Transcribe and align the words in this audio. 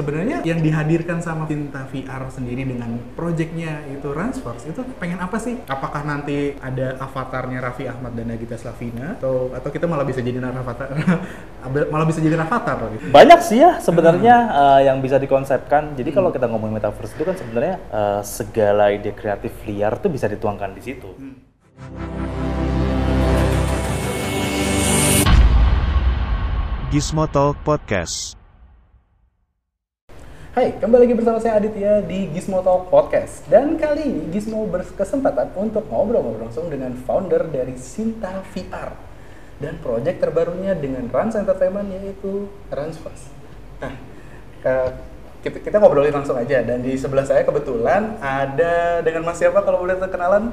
Sebenarnya 0.00 0.40
yang 0.48 0.64
dihadirkan 0.64 1.20
sama 1.20 1.44
Cinta 1.44 1.84
VR 1.92 2.24
sendiri 2.32 2.64
dengan 2.64 2.96
projectnya 3.12 3.84
itu 3.84 4.08
Transforce 4.16 4.64
itu 4.72 4.80
pengen 4.96 5.20
apa 5.20 5.36
sih? 5.36 5.60
Apakah 5.68 6.08
nanti 6.08 6.56
ada 6.56 6.96
avatarnya 6.96 7.60
Raffi 7.60 7.84
Ahmad 7.84 8.16
dan 8.16 8.32
Nagita 8.32 8.56
Slavina 8.56 9.20
atau 9.20 9.52
atau 9.52 9.68
kita 9.68 9.84
malah 9.84 10.08
bisa 10.08 10.24
jadi 10.24 10.40
avatar 10.40 10.88
malah 11.92 12.06
bisa 12.08 12.24
jadi 12.24 12.40
avatar 12.40 12.96
gitu. 12.96 13.12
Banyak 13.12 13.40
sih 13.44 13.60
ya 13.60 13.76
sebenarnya 13.76 14.36
uh, 14.48 14.80
yang 14.80 15.04
bisa 15.04 15.20
dikonsepkan. 15.20 15.92
Jadi 15.92 16.16
kalau 16.16 16.32
kita 16.32 16.48
ngomongin 16.48 16.80
metaverse 16.80 17.12
itu 17.20 17.24
kan 17.28 17.36
sebenarnya 17.36 17.76
uh, 17.92 18.24
segala 18.24 18.96
ide 18.96 19.12
kreatif 19.12 19.52
liar 19.68 20.00
tuh 20.00 20.08
bisa 20.08 20.24
dituangkan 20.32 20.72
di 20.72 20.80
situ. 20.80 21.12
Gizmo 26.88 27.28
Talk 27.28 27.60
Podcast. 27.68 28.39
Hai, 30.60 30.76
kembali 30.76 31.08
lagi 31.08 31.16
bersama 31.16 31.40
saya 31.40 31.56
Aditya 31.56 32.04
di 32.04 32.28
Gizmo 32.36 32.60
Talk 32.60 32.92
Podcast. 32.92 33.48
Dan 33.48 33.80
kali 33.80 34.04
ini 34.04 34.28
Gizmo 34.28 34.68
berkesempatan 34.68 35.56
untuk 35.56 35.88
ngobrol-ngobrol 35.88 36.52
langsung 36.52 36.68
dengan 36.68 36.92
founder 37.00 37.48
dari 37.48 37.80
Sinta 37.80 38.44
VR 38.52 38.92
dan 39.56 39.80
proyek 39.80 40.20
terbarunya 40.20 40.76
dengan 40.76 41.08
Rans 41.08 41.32
Entertainment 41.32 41.88
yaitu 41.88 42.52
Transverse. 42.68 43.32
Nah, 43.80 43.96
kita, 45.40 45.64
kita 45.64 45.80
ngobrolin 45.80 46.12
langsung 46.12 46.36
aja 46.36 46.60
dan 46.60 46.84
di 46.84 46.92
sebelah 46.92 47.24
saya 47.24 47.40
kebetulan 47.40 48.20
ada 48.20 49.00
dengan 49.00 49.24
Mas 49.24 49.40
siapa 49.40 49.64
kalau 49.64 49.80
boleh 49.80 49.96
kenalan? 49.96 50.52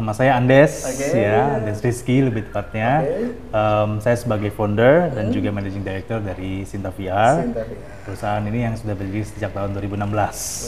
Nama 0.00 0.16
saya 0.16 0.40
Andes, 0.40 0.80
okay. 0.88 1.28
ya 1.28 1.60
Andes 1.60 1.84
Rizky 1.84 2.24
lebih 2.24 2.48
tepatnya. 2.48 3.04
Okay. 3.04 3.36
Um, 3.52 4.00
saya 4.00 4.16
sebagai 4.16 4.48
founder 4.48 5.12
hmm. 5.12 5.12
dan 5.12 5.24
juga 5.28 5.52
managing 5.52 5.84
director 5.84 6.24
dari 6.24 6.64
Sinta 6.64 6.88
VR. 6.88 7.44
Sinta 7.44 7.68
VR. 7.68 8.08
Perusahaan 8.08 8.40
ini 8.48 8.64
yang 8.64 8.72
sudah 8.80 8.96
berdiri 8.96 9.28
sejak 9.28 9.52
tahun 9.52 9.76
2016. 9.76 10.00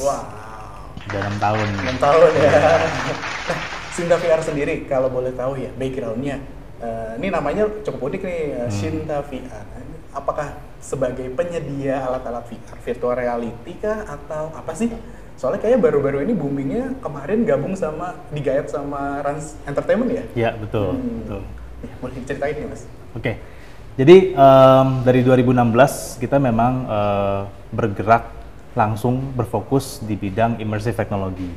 Wow. 0.05 0.21
Sudah 1.01 1.21
enam 1.25 1.37
tahun. 1.41 1.67
Enam 1.81 1.97
tahun 1.97 2.31
ya. 2.37 2.51
Nah, 2.53 3.59
Sinta 3.97 4.17
VR 4.21 4.41
sendiri 4.45 4.85
kalau 4.85 5.09
boleh 5.09 5.33
tahu 5.33 5.57
ya 5.57 5.73
backgroundnya. 5.81 6.37
Uh, 6.85 7.17
ini 7.17 7.33
namanya 7.33 7.73
cukup 7.89 8.13
unik 8.13 8.21
nih, 8.29 8.41
uh, 8.53 8.69
hmm. 8.69 8.77
Sinta 8.77 9.25
VR. 9.33 9.65
Apakah 10.13 10.61
sebagai 10.77 11.25
penyedia 11.33 12.05
alat-alat 12.05 12.53
VR, 12.53 12.77
virtual 12.85 13.17
reality 13.17 13.81
kah 13.81 14.05
atau 14.05 14.53
apa 14.53 14.77
sih? 14.77 14.93
Soalnya 15.37 15.61
kayaknya 15.65 15.81
baru-baru 15.83 16.19
ini 16.23 16.33
boomingnya 16.37 16.85
kemarin 17.03 17.43
gabung 17.43 17.75
sama 17.75 18.15
digayat 18.31 18.71
sama 18.71 19.25
Rans 19.25 19.59
Entertainment 19.67 20.11
ya? 20.13 20.25
Iya 20.37 20.51
betul. 20.57 20.97
Hmm. 20.97 21.19
betul. 21.25 21.43
Ya, 21.83 21.95
boleh 21.99 22.15
diceritain 22.23 22.55
nih 22.57 22.67
mas. 22.71 22.83
Oke. 23.13 23.23
Okay. 23.23 23.35
Jadi 23.93 24.33
um, 24.33 25.05
dari 25.05 25.21
2016 25.21 26.17
kita 26.17 26.41
memang 26.41 26.89
uh, 26.89 27.45
bergerak 27.77 28.25
langsung 28.73 29.21
berfokus 29.37 30.01
di 30.01 30.17
bidang 30.17 30.57
immersive 30.65 30.97
technology. 30.97 31.53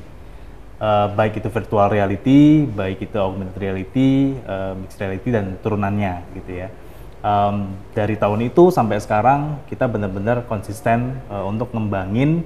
Uh, 0.76 1.08
baik 1.16 1.40
itu 1.40 1.48
virtual 1.48 1.88
reality, 1.88 2.68
baik 2.68 3.08
itu 3.08 3.16
augmented 3.16 3.56
reality, 3.56 4.36
uh, 4.44 4.76
mixed 4.76 5.00
reality 5.00 5.30
dan 5.32 5.56
turunannya 5.64 6.28
gitu 6.36 6.52
ya. 6.60 6.68
Um, 7.24 7.80
dari 7.96 8.20
tahun 8.20 8.52
itu 8.52 8.68
sampai 8.68 9.00
sekarang 9.00 9.64
kita 9.72 9.88
benar-benar 9.88 10.44
konsisten 10.52 11.16
uh, 11.32 11.48
untuk 11.48 11.72
ngembangin 11.72 12.44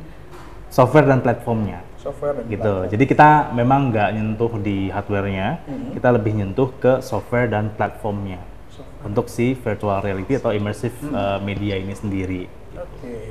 software 0.70 1.06
dan 1.10 1.20
platformnya. 1.20 1.82
Software 2.00 2.40
dan 2.40 2.46
gitu. 2.48 2.64
Platform. 2.64 2.92
Jadi 2.94 3.04
kita 3.10 3.30
memang 3.52 3.90
nggak 3.92 4.10
nyentuh 4.16 4.52
di 4.62 4.88
hardwarenya, 4.94 5.48
mm-hmm. 5.66 5.92
kita 5.98 6.10
lebih 6.16 6.32
nyentuh 6.38 6.70
ke 6.80 6.94
software 7.04 7.50
dan 7.50 7.74
platformnya 7.74 8.40
software. 8.72 9.04
untuk 9.04 9.26
si 9.28 9.58
virtual 9.58 10.00
reality 10.00 10.40
atau 10.40 10.54
immersive 10.56 10.96
mm-hmm. 10.96 11.18
uh, 11.18 11.40
media 11.42 11.76
ini 11.76 11.94
sendiri. 11.98 12.42
Oke. 12.78 12.88
Okay. 13.02 13.30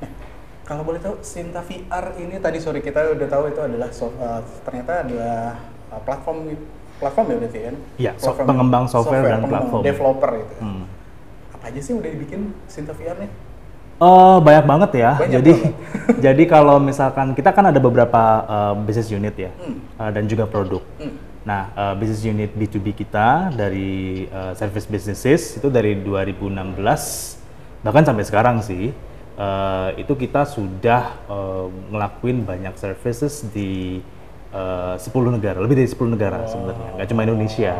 Nah, 0.00 0.10
kalau 0.66 0.82
boleh 0.82 0.98
tahu, 0.98 1.20
Sinta 1.22 1.62
VR 1.62 2.16
ini 2.18 2.40
tadi 2.40 2.58
sore 2.58 2.80
kita 2.82 3.14
udah 3.14 3.28
tahu 3.28 3.44
itu 3.52 3.60
adalah 3.60 3.88
soft, 3.94 4.16
uh, 4.18 4.42
ternyata 4.66 5.06
adalah 5.06 5.60
uh, 5.92 6.00
platform 6.02 6.38
platform 7.00 7.26
ya 7.32 7.36
berarti 7.40 7.60
kan? 7.64 7.76
Iya, 7.96 8.12
so, 8.20 8.36
pengembang 8.36 8.84
software, 8.84 9.24
software 9.24 9.32
dan 9.32 9.42
platform. 9.48 9.82
Developer 9.84 10.30
itu. 10.36 10.56
Hmm. 10.60 10.84
Apa 11.56 11.64
aja 11.72 11.80
sih 11.80 11.94
udah 11.96 12.10
dibikin 12.12 12.52
Sinta 12.68 12.92
VR 12.92 13.16
nih? 13.16 13.49
Uh, 14.00 14.40
banyak 14.40 14.64
banget 14.64 14.90
ya. 14.96 15.12
Banyak 15.20 15.32
jadi 15.36 15.52
banget. 15.60 16.16
jadi 16.24 16.42
kalau 16.48 16.80
misalkan 16.80 17.36
kita 17.36 17.52
kan 17.52 17.68
ada 17.68 17.76
beberapa 17.76 18.22
uh, 18.48 18.74
business 18.80 19.12
unit 19.12 19.36
ya 19.36 19.52
hmm. 19.52 20.00
uh, 20.00 20.08
dan 20.08 20.24
juga 20.24 20.48
produk. 20.48 20.80
Hmm. 20.96 21.20
Nah, 21.44 21.68
uh, 21.76 21.94
business 22.00 22.24
unit 22.24 22.48
B2B 22.56 22.96
kita 22.96 23.52
dari 23.52 24.24
uh, 24.32 24.56
service 24.56 24.88
businesses 24.88 25.60
itu 25.60 25.68
dari 25.68 26.00
2016 26.00 26.80
bahkan 27.80 28.04
sampai 28.04 28.24
sekarang 28.24 28.60
sih 28.64 28.92
uh, 29.36 29.92
itu 29.96 30.12
kita 30.16 30.48
sudah 30.48 31.16
uh, 31.28 31.68
ngelakuin 31.92 32.44
banyak 32.44 32.76
services 32.80 33.44
di 33.52 34.00
uh, 34.56 34.96
10 34.96 35.36
negara, 35.36 35.60
lebih 35.60 35.76
dari 35.76 35.88
10 35.88 35.96
negara 36.08 36.48
sebenarnya, 36.48 36.96
nggak 36.96 37.08
cuma 37.08 37.20
Indonesia. 37.28 37.76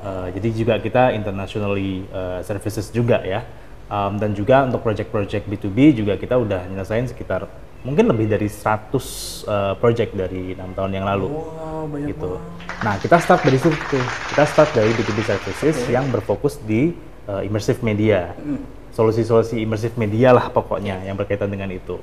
Uh, 0.00 0.32
jadi 0.32 0.48
juga 0.56 0.74
kita 0.80 1.12
internationally 1.12 2.08
uh, 2.08 2.40
services 2.40 2.88
juga 2.88 3.20
ya 3.20 3.44
um, 3.90 4.16
dan 4.16 4.30
juga 4.32 4.64
untuk 4.64 4.80
project-project 4.86 5.44
B2B 5.50 5.98
juga 5.98 6.14
kita 6.16 6.38
udah 6.38 6.70
nyelesain 6.70 7.10
sekitar 7.10 7.50
mungkin 7.80 8.12
lebih 8.12 8.28
dari 8.28 8.48
100 8.48 8.92
uh, 8.92 9.74
project 9.80 10.12
dari 10.12 10.52
enam 10.52 10.76
tahun 10.76 11.00
yang 11.00 11.06
lalu. 11.08 11.28
Wow, 11.32 11.88
banyak 11.88 12.08
gitu. 12.12 12.36
Banget. 12.36 12.84
Nah, 12.84 12.94
kita 13.00 13.16
start 13.20 13.40
dari 13.44 13.58
situ. 13.60 13.98
Kita 14.32 14.44
start 14.44 14.70
dari 14.76 14.90
B2B 14.92 15.18
services 15.24 15.76
okay. 15.84 15.96
yang 15.96 16.08
berfokus 16.12 16.60
di 16.60 16.92
uh, 17.24 17.40
immersive 17.40 17.80
media. 17.80 18.36
Hmm. 18.36 18.60
Solusi-solusi 18.92 19.64
immersive 19.64 19.96
media 19.96 20.36
lah 20.36 20.52
pokoknya 20.52 21.08
yang 21.08 21.16
berkaitan 21.16 21.48
dengan 21.48 21.72
itu. 21.72 21.96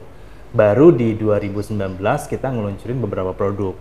Baru 0.50 0.90
di 0.90 1.14
2019 1.14 1.78
kita 2.26 2.48
ngeluncurin 2.50 2.98
beberapa 2.98 3.32
produk. 3.38 3.78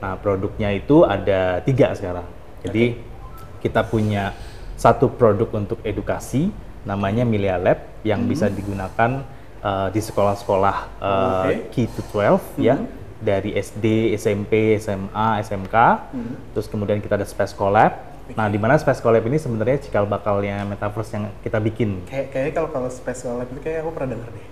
Nah, 0.00 0.16
produknya 0.20 0.76
itu 0.76 1.08
ada 1.08 1.64
tiga 1.64 1.96
sekarang. 1.96 2.28
Jadi 2.60 3.00
okay. 3.00 3.64
kita 3.64 3.80
punya 3.88 4.36
satu 4.76 5.08
produk 5.12 5.48
untuk 5.56 5.80
edukasi, 5.84 6.52
namanya 6.84 7.28
Milia 7.28 7.60
Lab 7.60 7.84
yang 8.06 8.24
hmm. 8.24 8.30
bisa 8.30 8.46
digunakan 8.48 9.24
uh, 9.60 9.88
di 9.92 10.00
sekolah-sekolah 10.00 10.76
uh, 11.00 11.44
okay. 11.44 11.56
Key 11.72 11.86
to 11.92 12.02
12 12.12 12.16
ya. 12.16 12.30
hmm. 12.30 12.62
ya 12.64 12.76
dari 13.20 13.52
SD, 13.52 14.16
SMP, 14.16 14.80
SMA, 14.80 15.44
SMK. 15.44 15.76
Hmm. 16.10 16.34
Terus 16.56 16.66
kemudian 16.66 16.98
kita 17.04 17.20
ada 17.20 17.28
Space 17.28 17.52
Collab. 17.52 17.92
Nah, 18.32 18.48
di 18.48 18.56
mana 18.56 18.80
Space 18.80 19.04
Collab 19.04 19.28
ini 19.28 19.36
sebenarnya 19.36 19.84
cikal 19.84 20.08
bakalnya 20.08 20.64
metaverse 20.64 21.12
yang 21.14 21.24
kita 21.44 21.60
bikin. 21.60 22.08
Kayak 22.08 22.32
kayak 22.32 22.50
kalau 22.56 22.68
kalau 22.72 22.88
Space 22.88 23.28
Collab 23.28 23.46
itu 23.52 23.60
kayak 23.60 23.84
aku 23.84 23.92
pernah 23.92 24.16
dengar 24.16 24.32
deh. 24.32 24.46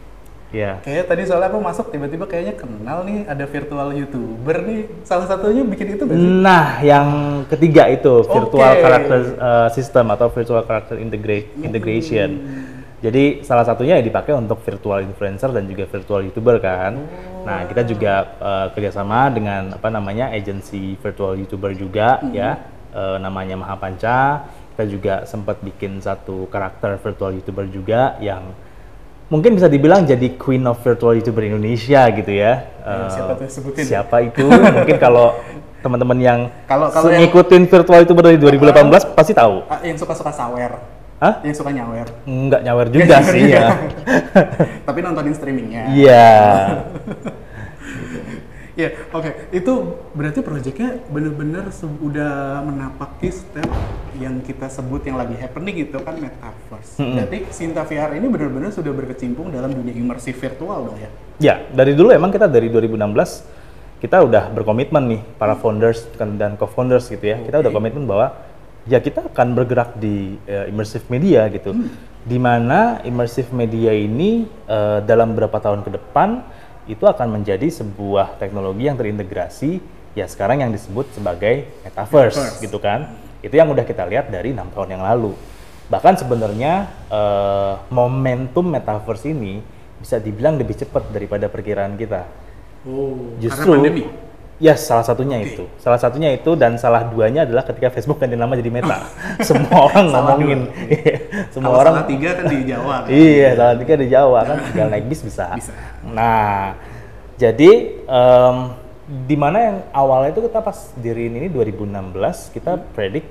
Iya. 0.48 0.80
Kayak 0.80 1.04
tadi 1.12 1.22
soalnya 1.28 1.52
aku 1.52 1.60
masuk 1.60 1.86
tiba-tiba 1.92 2.24
kayaknya 2.24 2.56
kenal 2.56 3.04
nih 3.04 3.28
ada 3.28 3.44
virtual 3.44 3.88
youtuber 3.92 4.56
nih. 4.64 4.80
Salah 5.04 5.28
satunya 5.28 5.60
bikin 5.60 6.00
itu 6.00 6.02
gak 6.08 6.16
sih? 6.16 6.28
Nah, 6.40 6.80
yang 6.80 7.08
ketiga 7.52 7.84
itu 7.92 8.24
virtual 8.24 8.72
okay. 8.72 8.80
character 8.80 9.18
uh, 9.36 9.68
system 9.68 10.08
atau 10.08 10.32
virtual 10.32 10.64
character 10.64 10.96
integra 10.96 11.36
hmm. 11.36 11.68
integration. 11.68 12.30
Jadi 12.98 13.46
salah 13.46 13.62
satunya 13.62 14.00
ya 14.00 14.02
dipakai 14.02 14.34
untuk 14.34 14.58
virtual 14.64 15.06
influencer 15.06 15.54
dan 15.54 15.70
juga 15.70 15.86
virtual 15.86 16.20
youtuber 16.26 16.58
kan. 16.58 16.98
Oh. 16.98 17.46
Nah 17.46 17.68
kita 17.68 17.86
juga 17.86 18.14
uh, 18.40 18.66
kerjasama 18.74 19.30
dengan 19.30 19.76
apa 19.76 19.86
namanya 19.92 20.34
agency 20.34 20.98
virtual 20.98 21.38
youtuber 21.38 21.76
juga 21.76 22.18
hmm. 22.18 22.32
ya 22.34 22.58
uh, 22.96 23.20
namanya 23.20 23.54
Mahapanca. 23.54 24.48
Kita 24.74 24.84
juga 24.86 25.14
sempat 25.26 25.58
bikin 25.62 25.98
satu 25.98 26.46
karakter 26.50 26.98
virtual 27.02 27.34
youtuber 27.34 27.66
juga 27.66 28.14
yang 28.22 28.54
mungkin 29.28 29.56
bisa 29.56 29.68
dibilang 29.68 30.08
jadi 30.08 30.36
queen 30.40 30.64
of 30.64 30.80
virtual 30.80 31.12
youtuber 31.12 31.44
Indonesia 31.44 32.08
gitu 32.12 32.32
ya. 32.32 32.64
Uh, 32.80 33.08
siapa 33.12 33.32
tuh 33.36 33.48
sebutin? 33.48 33.84
Siapa 33.84 34.16
itu? 34.24 34.44
mungkin 34.48 34.96
kalau 34.96 35.36
teman-teman 35.78 36.18
yang 36.18 36.40
kalau 36.66 36.90
kalau 36.90 37.12
ngikutin 37.12 37.62
yang, 37.64 37.70
virtual 37.70 37.98
youtuber 38.02 38.24
dari 38.34 38.38
2018 38.40 38.72
uh, 38.72 39.00
pasti 39.14 39.32
tahu. 39.36 39.64
Uh, 39.68 39.80
yang 39.84 39.96
suka-suka 40.00 40.32
sawer. 40.32 40.98
Hah? 41.18 41.42
Yang 41.42 41.66
suka 41.66 41.74
nyawer? 41.74 42.06
Enggak 42.30 42.60
nyawer 42.62 42.86
juga 42.94 43.18
sih 43.26 43.42
juga. 43.50 43.58
ya. 43.58 43.68
Tapi 44.86 44.98
nontonin 45.02 45.34
streamingnya. 45.34 45.90
Iya. 45.90 46.06
Yeah. 46.06 47.34
Ya, 48.78 48.94
oke. 49.10 49.26
Okay. 49.26 49.58
Itu 49.58 49.98
berarti 50.14 50.38
proyeknya 50.38 51.02
bener-bener 51.10 51.66
udah 51.98 52.62
menapaki 52.62 53.26
step 53.34 53.66
yang 54.22 54.38
kita 54.46 54.70
sebut 54.70 55.02
yang 55.02 55.18
lagi 55.18 55.34
happening 55.34 55.82
itu 55.82 55.98
kan 55.98 56.14
metaverse. 56.14 56.94
Mm 56.94 57.02
-hmm. 57.02 57.14
Berarti 57.18 57.38
Sinta 57.50 57.82
VR 57.82 58.14
ini 58.14 58.30
bener-bener 58.30 58.70
sudah 58.70 58.94
berkecimpung 58.94 59.50
dalam 59.50 59.74
dunia 59.74 59.90
imersif 59.90 60.38
virtual 60.38 60.94
dong 60.94 60.98
ya? 61.02 61.10
Ya, 61.42 61.54
dari 61.74 61.98
dulu 61.98 62.14
emang 62.14 62.30
kita 62.30 62.46
dari 62.46 62.70
2016 62.70 63.58
kita 63.98 64.22
udah 64.22 64.54
berkomitmen 64.54 65.10
nih 65.10 65.22
para 65.42 65.58
founders 65.58 66.06
dan 66.14 66.54
co-founders 66.54 67.10
gitu 67.10 67.34
ya. 67.34 67.42
Okay. 67.42 67.50
Kita 67.50 67.66
udah 67.66 67.72
komitmen 67.74 68.06
bahwa 68.06 68.30
ya 68.86 69.02
kita 69.02 69.26
akan 69.26 69.58
bergerak 69.58 69.98
di 69.98 70.38
uh, 70.46 70.70
immersive 70.70 71.02
media 71.10 71.50
gitu. 71.50 71.74
Hmm. 71.74 71.90
Di 72.22 72.38
mana 72.38 73.02
immersive 73.02 73.50
media 73.50 73.90
ini 73.90 74.46
uh, 74.70 75.02
dalam 75.02 75.34
beberapa 75.34 75.58
tahun 75.58 75.82
ke 75.82 75.98
depan 75.98 76.46
itu 76.88 77.04
akan 77.04 77.40
menjadi 77.40 77.68
sebuah 77.68 78.40
teknologi 78.40 78.88
yang 78.88 78.96
terintegrasi 78.96 79.78
ya 80.16 80.24
sekarang 80.24 80.64
yang 80.64 80.72
disebut 80.72 81.12
sebagai 81.14 81.68
metaverse, 81.84 82.36
metaverse. 82.40 82.64
gitu 82.64 82.78
kan 82.80 83.12
itu 83.44 83.54
yang 83.54 83.70
udah 83.70 83.84
kita 83.86 84.02
lihat 84.08 84.32
dari 84.32 84.56
enam 84.56 84.72
tahun 84.74 84.98
yang 84.98 85.04
lalu 85.04 85.36
bahkan 85.88 86.16
sebenarnya 86.16 86.88
uh, 87.08 87.84
momentum 87.92 88.66
metaverse 88.66 89.28
ini 89.28 89.60
bisa 89.98 90.22
dibilang 90.22 90.56
lebih 90.56 90.78
cepat 90.78 91.10
daripada 91.10 91.50
perkiraan 91.50 91.98
kita. 91.98 92.22
Oh, 92.86 93.34
Justru, 93.42 93.74
karena 93.74 93.82
pandemi? 93.82 94.02
Ya, 94.58 94.74
salah 94.74 95.06
satunya 95.06 95.38
okay. 95.38 95.54
itu. 95.54 95.64
Salah 95.78 96.02
satunya 96.02 96.34
itu 96.34 96.58
dan 96.58 96.74
salah 96.82 97.06
duanya 97.06 97.46
adalah 97.46 97.62
ketika 97.62 97.94
Facebook 97.94 98.18
ganti 98.18 98.34
nama 98.34 98.58
jadi 98.58 98.70
Meta. 98.74 99.06
Semua 99.48 99.86
orang 99.86 100.06
ngomongin. 100.10 100.60
Semua 101.54 101.70
Kalau 101.70 101.78
orang 101.78 101.94
salah 102.02 102.10
tiga 102.10 102.30
kan 102.34 102.44
di 102.50 102.58
Jawa 102.66 102.94
kan. 103.06 103.08
iya, 103.10 103.48
salah 103.54 103.74
tiga 103.78 103.94
di 103.94 104.06
Jawa 104.10 104.38
kan 104.42 104.56
tinggal 104.70 104.88
naik 104.90 105.06
bis 105.06 105.20
bisa. 105.22 105.46
bisa. 105.54 105.74
Nah, 106.12 106.76
jadi 107.38 108.02
um, 108.04 108.74
di 109.08 109.36
mana 109.40 109.58
yang 109.58 109.76
awalnya 109.96 110.36
itu 110.36 110.44
kita 110.44 110.60
pas 110.60 110.92
diri 111.00 111.32
ini 111.32 111.48
2016 111.48 112.52
kita 112.52 112.76
hmm. 112.76 112.84
predik 112.92 113.24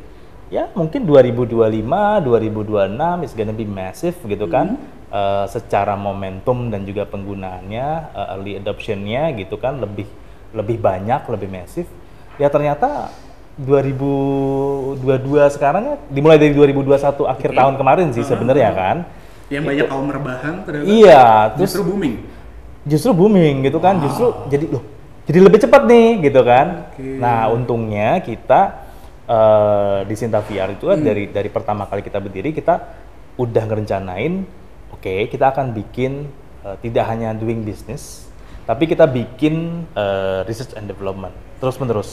ya 0.47 0.71
mungkin 0.73 1.05
2025, 1.05 1.85
2026 2.23 3.25
is 3.27 3.33
gonna 3.35 3.53
be 3.53 3.67
massive 3.67 4.17
gitu 4.25 4.47
kan. 4.49 4.79
Hmm. 4.79 4.95
Uh, 5.07 5.47
secara 5.47 5.95
momentum 5.95 6.67
dan 6.67 6.83
juga 6.83 7.07
penggunaannya, 7.07 7.87
uh, 8.11 8.35
early 8.35 8.59
adoptionnya 8.59 9.31
gitu 9.39 9.55
kan 9.55 9.79
lebih 9.79 10.03
lebih 10.51 10.83
banyak, 10.83 11.23
lebih 11.31 11.47
masif. 11.47 11.87
Ya 12.35 12.51
ternyata 12.51 13.07
2022 13.55 14.99
sekarang 15.55 15.83
ya 15.83 15.95
dimulai 16.11 16.35
dari 16.35 16.51
2021 16.53 17.23
akhir 17.23 17.49
tahun 17.55 17.75
kemarin 17.79 18.07
sih 18.11 18.23
uh, 18.23 18.27
sebenarnya 18.27 18.71
kan. 18.75 18.97
Yang 19.47 19.63
banyak 19.63 19.85
kaum 19.87 20.07
rebahan 20.11 20.53
ternyata. 20.67 20.87
Iya, 20.91 21.55
terus 21.55 21.71
justru 21.71 21.87
booming. 21.87 22.15
Justru 22.87 23.11
booming 23.11 23.67
gitu 23.67 23.83
kan. 23.83 23.99
Wow. 23.99 24.03
Justru 24.07 24.27
jadi 24.47 24.65
loh, 24.71 24.83
jadi 25.27 25.39
lebih 25.43 25.59
cepat 25.59 25.83
nih 25.83 26.07
gitu 26.31 26.41
kan. 26.47 26.95
Okay. 26.95 27.19
Nah, 27.19 27.51
untungnya 27.51 28.23
kita 28.23 28.87
uh, 29.27 29.99
di 30.07 30.15
Sinta 30.15 30.41
VR 30.41 30.73
itu 30.73 30.87
kan 30.87 30.97
hmm. 30.97 31.05
dari 31.05 31.23
dari 31.29 31.49
pertama 31.51 31.85
kali 31.85 32.01
kita 32.01 32.17
berdiri 32.17 32.55
kita 32.55 32.75
udah 33.37 33.63
ngerencanain 33.69 34.47
oke 34.89 35.03
okay, 35.03 35.29
kita 35.29 35.53
akan 35.53 35.75
bikin 35.75 36.25
uh, 36.65 36.79
tidak 36.81 37.05
hanya 37.11 37.35
doing 37.35 37.61
business 37.61 38.25
tapi 38.65 38.89
kita 38.89 39.05
bikin 39.05 39.85
uh, 39.93 40.41
research 40.47 40.73
and 40.79 40.89
development 40.89 41.35
terus 41.61 41.77
menerus 41.77 42.11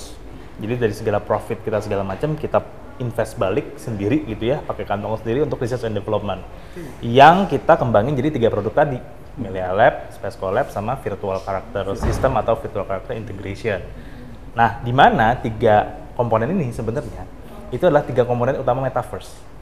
jadi 0.61 0.79
dari 0.79 0.95
segala 0.95 1.19
profit 1.19 1.63
kita 1.65 1.83
segala 1.83 2.07
macam 2.07 2.37
kita 2.37 2.63
invest 3.03 3.35
balik 3.35 3.75
sendiri 3.75 4.23
gitu 4.23 4.55
ya 4.55 4.63
pakai 4.63 4.87
kantong 4.87 5.19
sendiri 5.19 5.43
untuk 5.43 5.59
research 5.59 5.83
and 5.83 5.99
development 5.99 6.45
hmm. 6.79 7.03
yang 7.03 7.51
kita 7.51 7.75
kembangin 7.75 8.15
jadi 8.15 8.29
tiga 8.31 8.49
produk 8.53 8.75
tadi 8.75 8.99
Melia 9.35 9.75
Lab, 9.75 10.15
Space 10.15 10.39
Lab, 10.39 10.71
sama 10.71 10.95
Virtual 11.03 11.39
Character 11.43 11.85
System 11.99 12.39
atau 12.39 12.55
Virtual 12.59 12.87
Character 12.87 13.15
Integration. 13.19 13.83
Nah, 14.55 14.79
di 14.83 14.95
mana 14.95 15.35
tiga 15.39 16.07
komponen 16.15 16.55
ini 16.55 16.71
sebenarnya 16.71 17.27
itu 17.75 17.83
adalah 17.83 18.07
tiga 18.07 18.23
komponen 18.23 18.63
utama 18.63 18.87
metaverse 18.87 19.55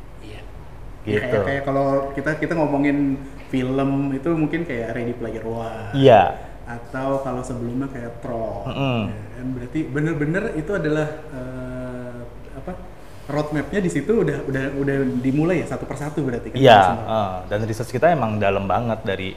gitu. 1.07 1.19
kayak, 1.19 1.45
kayak 1.47 1.63
kalau 1.67 1.87
kita 2.15 2.31
kita 2.39 2.53
ngomongin 2.55 3.19
film 3.51 3.91
itu 4.15 4.29
mungkin 4.33 4.61
kayak 4.65 4.95
Ready 4.95 5.15
Player 5.19 5.45
One. 5.45 5.93
Iya. 5.93 6.39
Atau 6.63 7.21
kalau 7.27 7.43
sebelumnya 7.43 7.91
kayak 7.91 8.23
Tron. 8.23 8.65
Mm 8.71 8.75
-hmm. 8.75 9.01
ya, 9.11 9.43
berarti 9.59 9.81
bener-bener 9.91 10.45
itu 10.57 10.71
adalah 10.73 11.09
uh, 11.35 12.19
apa? 12.57 12.73
roadmapnya 13.23 13.79
di 13.79 13.87
situ 13.87 14.27
udah 14.27 14.45
udah 14.51 14.65
udah 14.83 14.97
dimulai 15.23 15.63
ya 15.63 15.67
satu 15.71 15.87
persatu 15.87 16.27
berarti 16.27 16.53
kan? 16.53 16.59
Iya. 16.59 16.81
Uh, 17.07 17.37
dan 17.47 17.63
research 17.67 17.95
kita 17.95 18.11
emang 18.11 18.43
dalam 18.43 18.67
banget 18.67 18.99
dari 19.07 19.35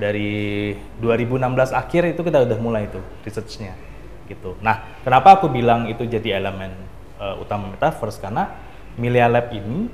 dari 0.00 0.72
2016 0.98 1.76
akhir 1.76 2.02
itu 2.16 2.20
kita 2.24 2.48
udah 2.48 2.58
mulai 2.58 2.88
itu 2.88 2.98
researchnya 3.20 3.76
gitu. 4.24 4.56
Nah, 4.64 5.02
kenapa 5.04 5.36
aku 5.36 5.52
bilang 5.52 5.90
itu 5.90 6.08
jadi 6.08 6.40
elemen 6.40 6.72
uh, 7.20 7.36
utama 7.36 7.68
metaverse 7.68 8.16
karena 8.22 8.56
Milia 8.96 9.28
Lab 9.28 9.52
ini 9.52 9.90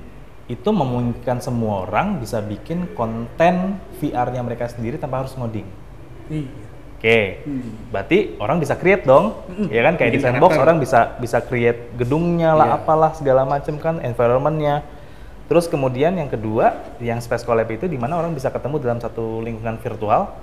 itu 0.46 0.70
memungkinkan 0.70 1.42
semua 1.42 1.82
orang 1.88 2.22
bisa 2.22 2.38
bikin 2.38 2.94
konten 2.94 3.82
VR-nya 3.98 4.46
mereka 4.46 4.70
sendiri 4.70 4.94
tanpa 4.94 5.26
harus 5.26 5.34
ngoding. 5.34 5.66
Iya. 6.30 6.66
Oke, 6.96 7.12
okay. 7.12 7.26
hmm. 7.44 7.92
berarti 7.92 8.18
orang 8.40 8.56
bisa 8.56 8.72
create 8.80 9.04
dong, 9.04 9.44
hmm. 9.52 9.68
ya 9.68 9.84
kan 9.84 10.00
kayak 10.00 10.16
di 10.16 10.20
sandbox 10.22 10.56
orang 10.56 10.80
bisa 10.80 11.12
bisa 11.20 11.44
create 11.44 11.92
gedungnya 11.92 12.56
lah, 12.56 12.72
yeah. 12.72 12.78
apalah 12.80 13.12
segala 13.12 13.44
macam 13.44 13.76
kan, 13.76 14.00
environmentnya. 14.00 14.80
Terus 15.46 15.70
kemudian 15.70 16.10
yang 16.18 16.26
kedua, 16.26 16.74
yang 16.98 17.22
Space 17.22 17.46
Collab 17.46 17.70
itu 17.70 17.86
di 17.86 17.94
mana 17.94 18.18
orang 18.18 18.34
bisa 18.34 18.50
ketemu 18.50 18.82
dalam 18.82 18.98
satu 18.98 19.38
lingkungan 19.46 19.78
virtual, 19.78 20.34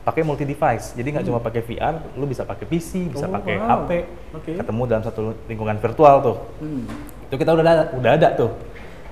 pakai 0.00 0.22
multi 0.24 0.48
device. 0.48 0.96
Jadi 0.96 1.08
nggak 1.12 1.24
hmm. 1.28 1.32
cuma 1.36 1.40
pakai 1.44 1.60
VR, 1.60 1.94
lu 2.16 2.24
bisa 2.24 2.48
pakai 2.48 2.64
PC, 2.64 3.12
bisa 3.12 3.28
oh, 3.28 3.32
pakai 3.36 3.54
wow. 3.60 3.68
HP, 3.84 3.90
okay. 4.32 4.54
ketemu 4.62 4.82
dalam 4.88 5.02
satu 5.04 5.20
lingkungan 5.44 5.76
virtual 5.76 6.16
tuh. 6.24 6.36
Hmm. 6.64 6.86
Itu 7.28 7.34
kita 7.36 7.50
udah 7.52 7.62
ada, 7.66 7.84
udah 7.92 8.10
ada 8.16 8.28
tuh. 8.38 8.50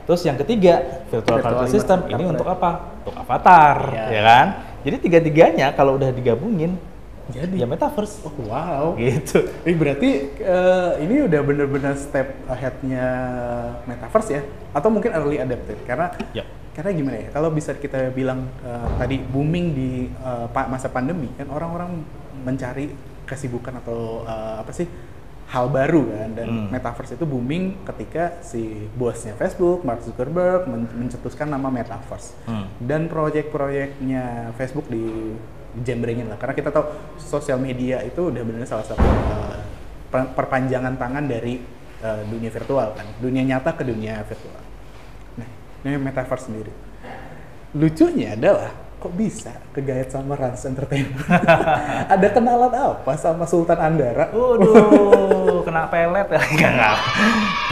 Terus 0.08 0.20
yang 0.24 0.36
ketiga, 0.40 1.04
virtual, 1.12 1.42
virtual 1.42 1.68
system 1.68 1.98
ini 2.08 2.24
untuk 2.24 2.48
apa? 2.48 3.00
Untuk 3.04 3.14
avatar, 3.18 3.76
ya, 3.92 4.04
ya 4.08 4.22
kan? 4.22 4.46
Jadi 4.84 4.96
tiga-tiganya 5.00 5.72
kalau 5.76 5.96
udah 5.96 6.12
digabungin 6.12 6.76
jadi 7.32 7.64
ya 7.64 7.66
metaverse. 7.68 8.20
Oh, 8.28 8.34
wow. 8.44 8.92
Gitu. 9.00 9.48
Ini 9.64 9.74
berarti 9.76 10.10
uh, 10.44 11.00
ini 11.00 11.24
udah 11.24 11.40
bener-bener 11.40 11.96
step 11.96 12.36
ahead-nya 12.50 13.06
metaverse 13.88 14.30
ya? 14.36 14.42
Atau 14.76 14.92
mungkin 14.92 15.16
early 15.16 15.40
adapted? 15.40 15.80
Karena 15.88 16.12
yep. 16.36 16.44
karena 16.76 16.90
gimana 16.92 17.16
ya? 17.24 17.28
Kalau 17.32 17.48
bisa 17.48 17.72
kita 17.72 18.12
bilang 18.12 18.52
uh, 18.60 18.88
tadi 19.00 19.24
booming 19.24 19.66
di 19.72 19.90
uh, 20.20 20.50
masa 20.68 20.92
pandemi 20.92 21.32
kan 21.40 21.48
orang-orang 21.48 22.04
mencari 22.44 22.92
kesibukan 23.24 23.80
atau 23.80 24.28
uh, 24.28 24.60
apa 24.60 24.72
sih 24.76 24.84
hal 25.54 25.70
baru 25.70 26.02
kan 26.10 26.30
dan 26.34 26.48
hmm. 26.50 26.68
metaverse 26.74 27.14
itu 27.14 27.22
booming 27.22 27.86
ketika 27.86 28.42
si 28.42 28.90
bosnya 28.98 29.38
Facebook 29.38 29.86
Mark 29.86 30.02
Zuckerberg 30.02 30.66
men 30.66 30.90
mencetuskan 30.90 31.46
nama 31.46 31.70
metaverse 31.70 32.34
hmm. 32.50 32.82
dan 32.82 33.06
proyek-proyeknya 33.06 34.50
Facebook 34.58 34.90
di 34.90 35.30
jembrengin 35.78 36.26
lah 36.26 36.38
karena 36.42 36.58
kita 36.58 36.74
tahu 36.74 36.90
sosial 37.22 37.62
media 37.62 38.02
itu 38.02 38.34
udah 38.34 38.42
benar 38.42 38.66
salah 38.66 38.82
satu 38.82 38.98
uh, 39.06 39.58
perpanjangan 40.34 40.98
tangan 40.98 41.22
dari 41.30 41.62
uh, 42.02 42.22
dunia 42.26 42.50
virtual 42.50 42.90
kan 42.98 43.06
dunia 43.22 43.46
nyata 43.46 43.78
ke 43.78 43.86
dunia 43.86 44.26
virtual 44.26 44.62
nah 45.38 45.48
ini 45.86 45.98
metaverse 46.02 46.50
sendiri 46.50 46.72
lucunya 47.78 48.34
adalah 48.34 48.84
kok 49.04 49.12
bisa 49.20 49.52
kegayat 49.76 50.08
sama 50.08 50.32
Rans 50.32 50.64
Entertainment? 50.64 51.28
Ada 52.16 52.32
kenalan 52.32 52.72
apa 52.72 53.12
sama 53.20 53.44
Sultan 53.44 53.76
Andara? 53.76 54.32
Waduh, 54.32 55.43
kena 55.74 55.90
pelet 55.90 56.28
ya? 56.30 56.40
Enggak, 56.54 56.96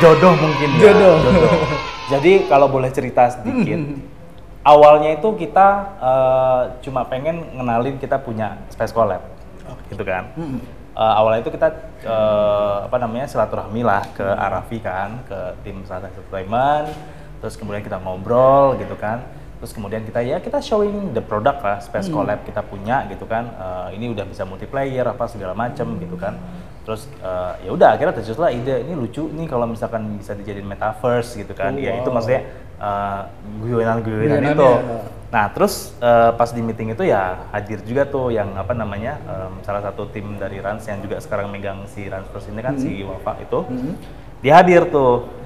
Jodoh 0.02 0.34
mungkin 0.34 0.68
ya. 0.74 0.90
Jodoh. 0.90 1.14
Jodoh. 1.22 1.54
Jadi 2.10 2.32
kalau 2.50 2.66
boleh 2.66 2.90
cerita 2.90 3.30
sedikit, 3.30 3.78
awalnya 4.66 5.14
itu 5.14 5.28
kita 5.38 5.68
uh, 6.02 6.62
cuma 6.82 7.06
pengen 7.06 7.46
ngenalin 7.54 8.02
kita 8.02 8.18
punya 8.18 8.58
Space 8.74 8.90
Collab, 8.90 9.22
okay. 9.62 9.94
gitu 9.94 10.02
kan. 10.02 10.34
Uh, 10.92 11.14
awalnya 11.22 11.46
itu 11.46 11.54
kita 11.54 11.72
uh, 12.04 12.84
apa 12.90 12.96
namanya 12.98 13.30
silaturahmi 13.30 13.86
lah 13.86 14.02
ke 14.12 14.26
Arafi 14.26 14.82
kan, 14.82 15.22
ke 15.30 15.38
tim 15.62 15.86
Sultan 15.86 16.10
Entertainment, 16.10 16.90
terus 17.38 17.54
kemudian 17.54 17.86
kita 17.86 18.02
ngobrol 18.02 18.74
gitu 18.82 18.98
kan 18.98 19.22
terus 19.62 19.78
kemudian 19.78 20.02
kita 20.02 20.18
ya 20.26 20.42
kita 20.42 20.58
showing 20.58 21.14
the 21.14 21.22
product 21.22 21.62
lah 21.62 21.78
space 21.78 22.10
hmm. 22.10 22.18
collab 22.18 22.42
kita 22.42 22.66
punya 22.66 23.06
gitu 23.06 23.30
kan 23.30 23.46
uh, 23.54 23.88
ini 23.94 24.10
udah 24.10 24.26
bisa 24.26 24.42
multiplayer 24.42 25.06
apa 25.06 25.30
segala 25.30 25.54
macam 25.54 25.86
hmm. 25.86 26.02
gitu 26.02 26.18
kan 26.18 26.34
terus 26.82 27.06
uh, 27.22 27.54
ya 27.62 27.70
udah 27.70 27.94
akhirnya 27.94 28.14
tercetuslah 28.18 28.50
ide 28.50 28.82
ini 28.82 28.98
lucu 28.98 29.30
nih 29.30 29.46
kalau 29.46 29.70
misalkan 29.70 30.18
bisa 30.18 30.34
dijadiin 30.34 30.66
metaverse 30.66 31.38
gitu 31.38 31.54
kan 31.54 31.78
oh, 31.78 31.78
ya 31.78 31.94
wow. 31.94 32.00
itu 32.02 32.08
maksudnya 32.10 32.42
uh, 32.82 33.20
guyonan-guyonan 33.62 34.42
itu 34.50 34.66
ya. 34.66 34.98
nah 35.30 35.44
terus 35.54 35.94
uh, 36.02 36.34
pas 36.34 36.50
di 36.50 36.58
meeting 36.58 36.92
itu 36.92 37.06
ya 37.06 37.46
hadir 37.54 37.78
juga 37.86 38.02
tuh 38.04 38.34
yang 38.34 38.50
apa 38.58 38.74
namanya 38.74 39.16
um, 39.30 39.62
salah 39.62 39.80
satu 39.80 40.10
tim 40.10 40.36
dari 40.42 40.58
Rans 40.58 40.82
yang 40.90 40.98
juga 40.98 41.22
sekarang 41.22 41.54
megang 41.54 41.86
si 41.86 42.10
Rans 42.10 42.26
Plus 42.28 42.50
ini 42.50 42.60
kan 42.60 42.74
hmm. 42.74 42.82
si 42.82 42.90
Wafa 43.06 43.32
itu 43.38 43.58
hmm. 43.62 43.94
dia 44.42 44.58
hadir 44.58 44.90
tuh 44.90 45.42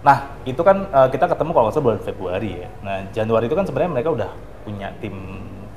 Nah, 0.00 0.32
itu 0.48 0.60
kan 0.64 0.88
uh, 0.88 1.08
kita 1.12 1.28
ketemu 1.28 1.52
kalau 1.52 1.64
nggak 1.68 1.76
salah 1.76 1.86
bulan 1.92 2.00
Februari 2.00 2.64
ya. 2.64 2.68
Nah, 2.80 3.04
Januari 3.12 3.44
itu 3.52 3.56
kan 3.56 3.68
sebenarnya 3.68 3.92
mereka 3.92 4.10
udah 4.16 4.30
punya 4.64 4.88
tim 5.00 5.12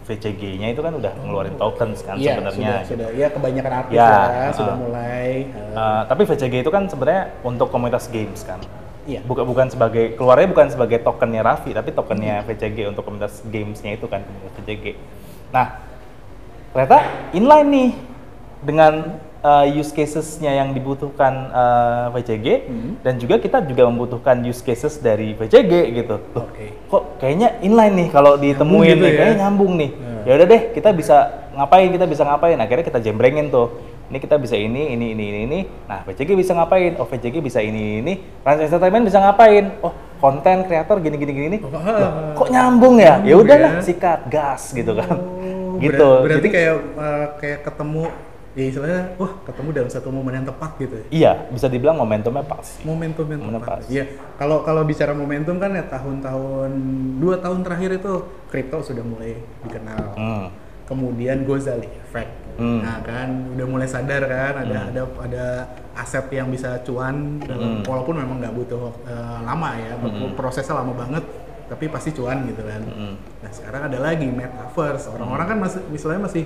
VCG-nya 0.04 0.76
itu 0.76 0.82
kan 0.84 0.94
udah 1.00 1.14
ngeluarin 1.24 1.56
tokens 1.56 2.04
kan 2.04 2.20
ya, 2.20 2.36
sebenarnya. 2.36 2.84
Sudah, 2.84 3.08
sudah. 3.08 3.08
Ya 3.16 3.28
kebanyakan 3.32 3.72
artis 3.84 3.96
ya, 3.96 4.04
ya 4.04 4.20
uh, 4.20 4.52
sudah 4.52 4.76
mulai. 4.76 5.28
Uh. 5.50 5.60
Uh, 5.74 6.02
tapi 6.12 6.22
VCG 6.28 6.54
itu 6.60 6.72
kan 6.72 6.84
sebenarnya 6.92 7.24
untuk 7.42 7.68
komunitas 7.72 8.12
games 8.12 8.44
kan. 8.44 8.60
Iya. 9.04 9.20
Bukan 9.28 9.44
bukan 9.44 9.68
sebagai 9.68 10.16
keluarnya 10.16 10.48
bukan 10.52 10.68
sebagai 10.72 11.00
tokennya 11.04 11.42
Raffi, 11.44 11.72
tapi 11.76 11.92
tokennya 11.92 12.44
hmm. 12.44 12.48
VCG 12.48 12.78
untuk 12.88 13.04
komunitas 13.04 13.44
gamesnya 13.48 13.96
itu 13.96 14.06
kan 14.08 14.24
komunitas 14.24 14.54
VCG. 14.60 14.86
Nah, 15.52 15.68
ternyata 16.72 17.00
inline 17.36 17.70
nih 17.72 17.92
dengan 18.64 18.94
uh, 19.44 19.66
use 19.68 19.92
casesnya 19.92 20.50
yang 20.56 20.72
dibutuhkan 20.72 21.52
uh, 21.52 22.10
eh, 22.10 22.18
VCG 22.18 22.48
hmm. 22.66 22.92
dan 23.04 23.14
juga 23.20 23.36
kita 23.38 23.62
juga 23.68 23.86
membutuhkan 23.92 24.40
use 24.42 24.64
cases 24.64 24.98
dari 24.98 25.36
VCG 25.36 25.94
gitu. 25.94 26.16
Oke. 26.34 26.48
Okay. 26.56 26.70
Kok 26.90 27.04
kayaknya 27.20 27.60
inline 27.62 27.96
nih 28.00 28.08
kalau 28.10 28.40
ditemuin 28.40 28.96
gitu 28.98 29.04
nih, 29.04 29.12
ya? 29.12 29.18
kayaknya 29.20 29.38
nyambung 29.46 29.74
nih. 29.78 29.92
Yeah. 29.92 30.24
Ya 30.24 30.32
udah 30.40 30.48
deh, 30.48 30.62
kita 30.72 30.90
bisa 30.96 31.16
ngapain? 31.54 31.88
Kita 31.92 32.06
bisa 32.08 32.24
ngapain? 32.24 32.58
Akhirnya 32.58 32.86
kita 32.88 33.00
jembrengin 33.04 33.52
tuh. 33.52 33.68
Ini 34.08 34.18
kita 34.20 34.36
bisa 34.40 34.54
ini, 34.56 34.94
ini, 34.94 35.16
ini, 35.16 35.24
ini, 35.26 35.40
ini. 35.48 35.60
Nah, 35.90 36.06
VCG 36.06 36.38
bisa 36.38 36.54
ngapain? 36.54 36.96
Oh, 37.02 37.08
VCG 37.08 37.40
bisa 37.44 37.60
ini, 37.64 38.04
ini. 38.04 38.14
Trans 38.46 38.62
Entertainment 38.62 39.10
bisa 39.10 39.18
ngapain? 39.20 39.74
Oh, 39.82 39.96
konten 40.24 40.64
kreator 40.64 41.04
gini 41.04 41.20
gini 41.20 41.32
gini 41.36 41.58
Oh, 41.60 41.68
Loh, 41.68 42.12
kok 42.32 42.48
nyambung 42.48 42.96
ya 42.96 43.20
ya 43.28 43.36
udahlah 43.36 43.72
ya. 43.76 43.84
sikat 43.84 44.32
gas 44.32 44.72
gitu 44.72 44.96
kan 44.96 45.12
Oh, 45.12 45.76
gitu 45.84 46.00
berat- 46.00 46.24
berarti 46.24 46.48
Jadi- 46.48 46.56
kayak 46.56 46.76
eh, 46.80 47.26
kayak 47.44 47.60
ketemu 47.68 48.04
ya 48.54 48.64
istilahnya 48.64 49.02
wah 49.16 49.34
ketemu 49.44 49.70
dalam 49.74 49.90
satu 49.90 50.08
momen 50.08 50.34
yang 50.36 50.46
tepat 50.46 50.72
gitu 50.78 50.94
ya 50.94 51.06
iya 51.10 51.32
bisa 51.48 51.66
dibilang 51.66 51.98
momentumnya 51.98 52.42
pas 52.42 52.78
momentum 52.82 53.26
yang 53.26 53.42
Momentum 53.42 53.60
tepat 53.60 53.78
pas. 53.80 53.86
iya 53.88 54.06
kalau 54.36 54.62
kalau 54.62 54.82
bicara 54.84 55.12
momentum 55.12 55.58
kan 55.58 55.72
ya 55.72 55.84
tahun-tahun 55.84 56.70
dua 57.18 57.36
tahun 57.38 57.60
terakhir 57.62 57.98
itu 57.98 58.14
kripto 58.48 58.78
sudah 58.80 59.02
mulai 59.02 59.36
dikenal 59.62 60.06
Hmm. 60.14 60.48
kemudian 60.84 61.42
Gozali 61.44 61.90
effect 62.00 62.30
Hmm. 62.54 62.80
nah 62.80 63.02
kan 63.02 63.50
udah 63.52 63.66
mulai 63.66 63.88
sadar 63.88 64.22
kan 64.24 64.54
ada 64.60 64.80
ada 64.88 65.02
ada 65.18 65.46
aset 65.96 66.30
yang 66.30 66.46
bisa 66.48 66.78
cuan 66.82 67.42
dalam 67.42 67.82
Hmm. 67.82 67.84
walaupun 67.84 68.14
memang 68.16 68.38
nggak 68.38 68.54
butuh 68.56 68.94
eh, 69.04 69.40
lama 69.42 69.70
ya 69.76 69.98
prosesnya 70.32 70.78
lama 70.78 70.94
banget 70.94 71.26
tapi 71.66 71.90
pasti 71.90 72.14
cuan 72.14 72.46
gitu 72.46 72.62
kan 72.62 72.86
Hmm. 72.86 73.18
nah 73.42 73.50
sekarang 73.50 73.90
ada 73.90 73.98
lagi 73.98 74.30
metaverse 74.30 75.10
orang-orang 75.10 75.48
kan 75.48 75.58
masih 75.60 75.82
misalnya 75.90 76.22
masih 76.22 76.46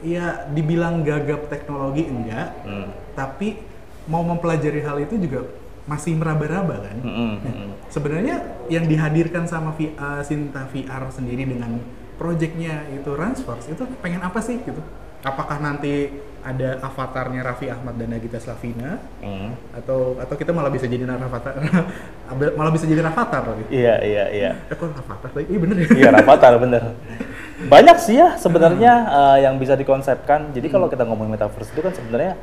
ya 0.00 0.26
dibilang 0.48 1.00
gagap 1.00 1.46
teknologi 1.46 2.04
enggak 2.04 2.56
Hmm. 2.62 2.88
tapi 3.12 3.60
mau 4.04 4.20
mempelajari 4.20 4.80
hal 4.80 4.96
itu 4.98 5.16
juga 5.18 5.48
masih 5.84 6.16
meraba-raba 6.16 6.80
kan 6.80 6.96
Hmm, 6.98 7.14
hmm, 7.14 7.34
hmm. 7.42 7.68
sebenarnya 7.88 8.36
yang 8.66 8.84
dihadirkan 8.84 9.44
sama 9.44 9.72
V- 9.72 9.92
uh, 9.94 10.20
Sinta 10.20 10.64
VR 10.66 11.04
sendiri 11.08 11.44
dengan 11.44 11.76
projectnya 12.14 12.88
itu 12.90 13.10
Ransforce 13.10 13.68
itu 13.68 13.84
pengen 13.98 14.20
apa 14.20 14.38
sih 14.38 14.56
gitu? 14.58 14.80
Apakah 15.20 15.56
nanti 15.56 16.12
ada 16.44 16.76
avatarnya 16.78 17.40
Raffi 17.40 17.66
Ahmad 17.66 17.96
dan 17.96 18.12
Nagita 18.12 18.36
Slavina 18.36 19.00
Hmm. 19.20 19.56
atau 19.72 20.16
atau 20.16 20.34
kita 20.34 20.52
malah 20.52 20.68
bisa 20.68 20.84
jadi 20.84 21.04
avatar 21.04 21.56
malah 22.56 22.72
bisa 22.72 22.84
jadi 22.84 23.00
avatar 23.00 23.42
lagi? 23.46 23.64
iya 23.68 23.94
iya 24.00 24.24
iya 24.30 24.50
Eh 24.68 24.76
kok 24.76 24.88
avatar 24.88 25.30
lagi? 25.32 25.48
Iya 25.48 25.58
bener 25.60 25.76
ya. 25.76 25.86
Iya, 25.90 26.08
Rafathar 26.12 26.52
bener. 26.56 26.82
Banyak 27.64 27.96
sih 27.98 28.16
ya 28.16 28.36
sebenarnya 28.36 28.92
eh, 29.06 29.36
yang 29.44 29.56
bisa 29.56 29.74
dikonsepkan. 29.74 30.52
Jadi 30.52 30.68
kalau 30.68 30.86
kita 30.86 31.04
ngomong 31.04 31.28
metaverse 31.28 31.72
itu 31.72 31.80
kan 31.80 31.92
sebenarnya 31.92 32.34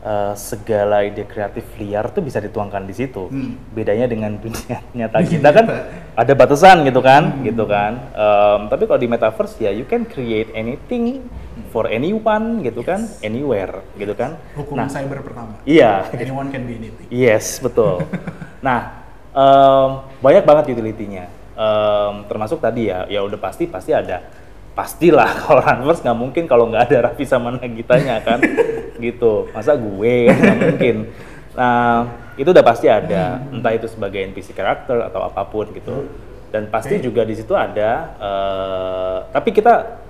eh, 0.00 0.32
segala 0.34 1.02
ide 1.02 1.24
kreatif 1.24 1.64
liar 1.76 2.08
tuh 2.10 2.20
bisa 2.20 2.38
dituangkan 2.38 2.84
di 2.84 2.94
situ. 2.94 3.28
Hmm. 3.28 3.56
Bedanya 3.70 4.04
dengan 4.04 4.36
dunia 4.42 4.80
nyata 4.92 5.18
kita 5.20 5.48
kan 5.50 5.66
ada 6.14 6.32
batasan 6.32 6.84
gitu 6.86 7.00
kan, 7.00 7.42
gitu 7.42 7.64
kan. 7.66 7.98
Em, 8.12 8.60
tapi 8.70 8.86
kalau 8.86 9.00
di 9.00 9.08
metaverse 9.10 9.58
ya 9.58 9.70
you 9.70 9.82
can 9.84 10.06
create 10.06 10.48
anything 10.54 11.26
for 11.70 11.90
anyone 11.90 12.62
gitu 12.62 12.82
kan, 12.82 13.02
anywhere 13.20 13.82
gitu 13.94 14.14
kan. 14.14 14.38
Hukum 14.54 14.78
Nah, 14.78 14.86
cyber 14.86 15.22
pertama. 15.22 15.58
iya, 15.66 16.06
Anyone 16.14 16.50
can 16.50 16.62
be 16.64 16.78
anything. 16.78 17.06
Yes, 17.10 17.58
betul. 17.58 18.06
nah, 18.66 19.02
em, 19.34 19.88
banyak 20.22 20.46
banget 20.46 20.64
utility-nya. 20.70 21.26
Em, 21.54 22.14
termasuk 22.26 22.58
tadi 22.58 22.90
ya, 22.90 23.06
ya 23.10 23.22
udah 23.22 23.38
pasti 23.38 23.66
pasti 23.66 23.90
ada. 23.90 24.22
Pastilah 24.74 25.30
kalau 25.46 25.62
Runverse 25.62 26.02
nggak 26.02 26.18
mungkin 26.18 26.44
kalau 26.50 26.66
nggak 26.68 26.90
ada 26.90 27.10
Raffi 27.10 27.24
sama 27.24 27.54
Nagitanya 27.54 28.20
kan, 28.22 28.42
gitu. 29.06 29.48
Masa 29.54 29.78
gue 29.78 30.28
kan 30.28 30.36
nggak 30.38 30.58
mungkin. 30.60 30.96
Nah, 31.54 32.10
itu 32.34 32.48
udah 32.50 32.64
pasti 32.66 32.86
ada. 32.90 33.38
Entah 33.50 33.72
itu 33.72 33.86
sebagai 33.86 34.18
NPC 34.34 34.52
karakter 34.52 34.98
atau 35.06 35.22
apa 35.22 35.46
pun 35.46 35.70
gitu. 35.70 36.10
Dan 36.50 36.70
pasti 36.70 37.02
juga 37.02 37.26
di 37.26 37.34
situ 37.34 37.54
ada. 37.54 38.14
eh, 38.14 39.16
tapi 39.34 39.50
kita 39.50 40.02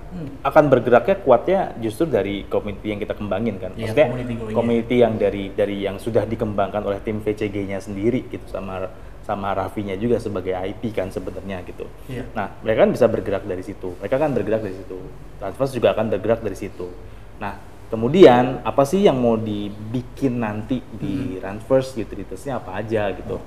akan 0.45 0.63
bergeraknya 0.71 1.15
kuatnya 1.21 1.59
justru 1.81 2.07
dari 2.07 2.45
community 2.47 2.87
yang 2.93 3.01
kita 3.01 3.13
kembangin 3.17 3.55
kan. 3.59 3.71
Iya, 3.75 3.91
Maksudnya 3.91 4.07
community 4.53 4.95
yang 5.01 5.13
dari 5.19 5.51
dari 5.51 5.83
yang 5.83 5.97
sudah 5.99 6.23
dikembangkan 6.23 6.81
oleh 6.85 7.01
tim 7.03 7.19
VCG-nya 7.19 7.81
sendiri 7.83 8.29
gitu 8.31 8.45
sama 8.47 8.87
sama 9.25 9.57
Raffinya 9.57 9.97
juga 9.97 10.21
sebagai 10.21 10.53
IP 10.53 10.93
kan 10.93 11.09
sebenarnya 11.09 11.65
gitu. 11.65 11.89
Iya. 12.05 12.29
Nah, 12.37 12.53
mereka 12.61 12.85
kan 12.85 12.91
bisa 12.93 13.09
bergerak 13.09 13.43
dari 13.43 13.65
situ. 13.65 13.97
Mereka 13.97 14.15
kan 14.15 14.29
bergerak 14.31 14.61
dari 14.61 14.77
situ. 14.77 14.97
Transverse 15.41 15.73
juga 15.73 15.97
akan 15.97 16.05
bergerak 16.13 16.45
dari 16.45 16.53
situ. 16.53 16.87
Nah, 17.41 17.57
kemudian 17.89 18.61
apa 18.61 18.85
sih 18.85 19.01
yang 19.01 19.17
mau 19.17 19.33
dibikin 19.33 20.37
nanti 20.37 20.77
di 20.93 21.41
Transverse 21.41 21.97
utilitasnya 21.97 22.61
apa 22.61 22.77
aja 22.77 23.09
gitu. 23.17 23.41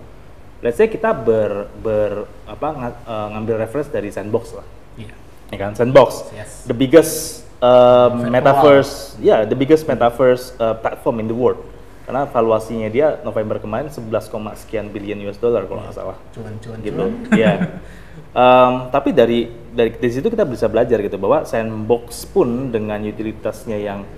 Let's 0.59 0.75
say 0.75 0.91
kita 0.91 1.15
ber, 1.15 1.71
ber 1.79 2.27
apa 2.43 2.69
nga- 2.75 2.99
eh, 2.99 3.27
ngambil 3.39 3.63
reference 3.63 3.87
dari 3.87 4.11
Sandbox 4.11 4.59
lah. 4.59 4.67
Iya. 4.99 5.15
Ya 5.55 5.57
kan 5.57 5.79
Sandbox. 5.79 6.35
Yes. 6.35 6.67
The 6.67 6.75
biggest 6.75 7.47
um, 7.63 8.27
Virtual. 8.27 8.35
metaverse, 8.35 8.93
ya 9.23 9.47
the 9.47 9.55
biggest 9.55 9.87
metaverse 9.87 10.59
uh, 10.59 10.75
platform 10.75 11.23
in 11.23 11.31
the 11.31 11.39
world. 11.39 11.63
Karena 12.09 12.25
valuasinya 12.25 12.89
dia 12.89 13.21
November 13.21 13.61
kemarin 13.61 13.93
11, 13.93 14.33
koma 14.33 14.57
sekian 14.57 14.89
billion 14.89 15.21
US 15.29 15.37
dollar 15.37 15.69
kalau 15.69 15.85
nggak 15.85 15.93
salah 15.93 16.17
Cuan-cuan 16.33 16.81
gitu. 16.81 16.97
cuan. 16.97 17.37
Iya. 17.37 17.53
Em, 18.33 18.73
tapi 18.89 19.13
dari 19.13 19.53
dari 19.77 19.93
dari 19.93 20.09
situ 20.09 20.33
kita 20.33 20.49
bisa 20.49 20.73
belajar 20.73 21.05
gitu 21.05 21.21
bahwa 21.21 21.45
sandbox 21.45 22.25
pun 22.33 22.73
dengan 22.73 22.97
utilitasnya 23.05 23.77
yang 23.77 24.09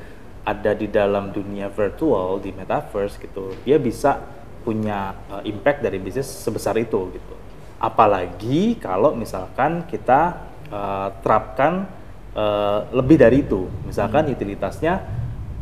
ada 0.47 0.71
di 0.71 0.87
dalam 0.87 1.35
dunia 1.35 1.67
virtual 1.67 2.39
di 2.39 2.55
metaverse 2.55 3.19
gitu, 3.19 3.59
dia 3.67 3.77
bisa 3.83 4.23
punya 4.63 5.19
uh, 5.27 5.43
impact 5.43 5.83
dari 5.83 5.99
bisnis 5.99 6.31
sebesar 6.31 6.79
itu 6.79 7.11
gitu. 7.11 7.35
Apalagi 7.83 8.79
kalau 8.79 9.19
misalkan 9.19 9.83
kita 9.91 10.47
uh, 10.71 11.11
terapkan 11.27 11.91
uh, 12.39 12.87
lebih 12.95 13.19
dari 13.19 13.43
itu, 13.43 13.67
misalkan 13.83 14.31
utilitasnya 14.31 15.03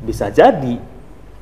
bisa 0.05 0.29
jadi 0.29 0.98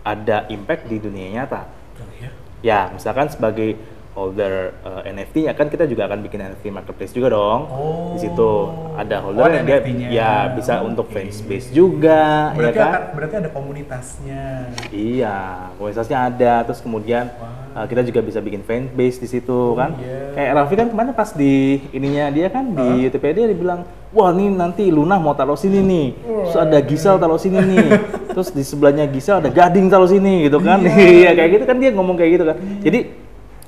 ada 0.07 0.47
impact 0.49 0.87
di 0.87 0.97
dunia 0.97 1.27
nyata. 1.35 1.67
Oh, 1.99 2.07
iya. 2.15 2.31
Ya, 2.63 2.81
misalkan 2.89 3.27
sebagai 3.27 3.75
holder 4.17 4.73
uh, 4.81 5.05
NFT 5.05 5.45
ya 5.45 5.53
kan 5.53 5.69
kita 5.69 5.85
juga 5.85 6.09
akan 6.09 6.25
bikin 6.25 6.41
NFT 6.41 6.71
marketplace 6.71 7.13
juga 7.13 7.29
dong. 7.29 7.61
Oh. 7.67 8.17
Di 8.17 8.23
situ 8.23 8.51
ada 8.97 9.17
Oh, 9.19 9.29
holder 9.29 9.45
ada 9.45 9.57
yang 9.61 9.67
dia 9.69 10.09
ya 10.09 10.31
bisa 10.49 10.81
untuk 10.81 11.05
Oke. 11.05 11.21
fans 11.21 11.43
base 11.43 11.69
juga 11.69 12.49
ya 12.49 12.57
Berarti 12.57 12.79
kan. 12.79 12.89
akan- 12.89 13.09
berarti 13.13 13.35
ada 13.37 13.51
komunitasnya. 13.51 14.43
Iya, 14.89 15.37
komunitasnya 15.77 16.19
ada 16.25 16.53
terus 16.65 16.81
kemudian 16.81 17.29
Wah. 17.37 17.77
uh, 17.77 17.87
kita 17.87 18.01
juga 18.03 18.25
bisa 18.25 18.41
bikin 18.41 18.65
fan 18.65 18.89
base 18.89 19.19
di 19.19 19.29
situ 19.29 19.77
kan. 19.77 19.93
iya. 20.01 20.33
Kayak 20.33 20.51
Raffi 20.55 20.75
kan 20.77 20.89
kemarin 20.89 21.13
pas 21.13 21.31
di 21.33 21.55
ininya 21.91 22.25
dia 22.31 22.49
kan 22.49 22.65
di 22.69 23.05
YouTube 23.05 23.21
dia 23.27 23.47
dibilang, 23.47 23.85
"Wah, 24.17 24.33
nih 24.33 24.49
nanti 24.49 24.89
Luna 24.89 25.21
mau 25.21 25.37
taruh 25.37 25.55
sini 25.55 25.79
nih. 25.79 26.07
Terus 26.17 26.57
ada 26.57 26.79
Gisel 26.81 27.21
taruh 27.21 27.37
sini 27.37 27.61
nih. 27.61 27.87
Terus 28.33 28.49
di 28.51 28.65
sebelahnya 28.65 29.05
Gisel 29.05 29.39
ada 29.39 29.53
Gading 29.53 29.87
taruh 29.87 30.09
sini 30.09 30.49
gitu 30.49 30.57
kan." 30.59 30.81
Iya, 31.21 31.37
kayak 31.37 31.51
gitu 31.53 31.65
kan 31.65 31.77
dia 31.77 31.93
ngomong 31.93 32.17
kayak 32.17 32.31
gitu 32.33 32.45
kan. 32.45 32.57
Jadi 32.81 33.01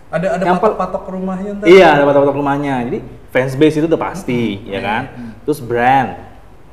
Ada 0.09 0.41
ada 0.41 0.57
patok-patok 0.57 1.05
rumahnya 1.13 1.51
ntar. 1.61 1.67
Iya, 1.69 1.89
ada 1.93 2.09
foto-foto 2.09 2.33
rumahnya. 2.33 2.81
Jadi 2.89 2.99
fans 3.29 3.53
base 3.53 3.77
itu 3.77 3.85
udah 3.85 4.01
pasti, 4.01 4.57
ya 4.65 4.81
kan. 4.81 5.03
Terus 5.45 5.61
brand, 5.61 6.17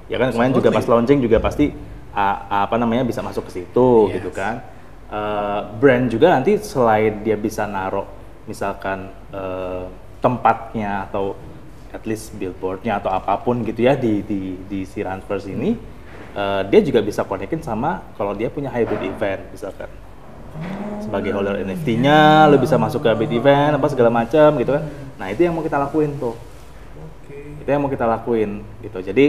ya 0.08 0.16
kan 0.16 0.32
kemarin 0.32 0.56
juga 0.56 0.72
pas 0.72 0.88
launching 0.88 1.20
juga 1.20 1.44
pasti 1.44 1.76
a- 2.16 2.64
apa 2.64 2.80
namanya 2.80 3.04
bisa 3.04 3.20
masuk 3.20 3.52
ke 3.52 3.60
situ, 3.60 4.08
Yes. 4.08 4.24
gitu 4.24 4.32
kan. 4.32 4.64
Eh, 5.06 5.60
brand 5.78 6.08
juga 6.08 6.32
nanti 6.32 6.56
selain 6.58 7.22
dia 7.22 7.36
bisa 7.36 7.68
naruh 7.68 8.08
misalkan 8.48 9.12
eh, 9.30 9.84
tempatnya 10.18 11.06
atau 11.06 11.36
at 11.96 12.04
least 12.04 12.36
billboardnya 12.36 13.00
atau 13.00 13.10
apa 13.16 13.40
pun 13.40 13.64
gitu 13.64 13.88
ya 13.88 13.96
di 13.96 14.20
di 14.28 14.60
di 14.68 14.84
si 14.84 15.00
Runverse 15.00 15.48
ini, 15.48 15.80
eh, 16.36 16.62
dia 16.68 16.80
juga 16.84 17.00
bisa 17.00 17.24
konekin 17.24 17.64
sama 17.64 18.04
kalau 18.20 18.36
dia 18.36 18.52
punya 18.52 18.68
hybrid 18.68 19.02
event 19.08 19.42
misalkan 19.56 19.88
sebagai 21.00 21.36
holder 21.36 21.60
NFT-nya, 21.68 22.48
lo 22.48 22.56
bisa 22.60 22.80
masuk 22.80 23.04
ke 23.04 23.08
hybrid 23.12 23.32
event 23.36 23.76
apa 23.76 23.88
segala 23.92 24.12
macam 24.12 24.56
gitu 24.60 24.72
kan. 24.76 24.84
Nah 25.20 25.28
itu 25.32 25.44
yang 25.44 25.56
mau 25.56 25.64
kita 25.64 25.78
lakuin 25.80 26.16
tuh, 26.20 26.36
Oke. 26.36 27.64
itu 27.64 27.70
yang 27.70 27.84
mau 27.84 27.92
kita 27.92 28.08
lakuin 28.08 28.64
gitu. 28.84 29.00
Jadi 29.00 29.26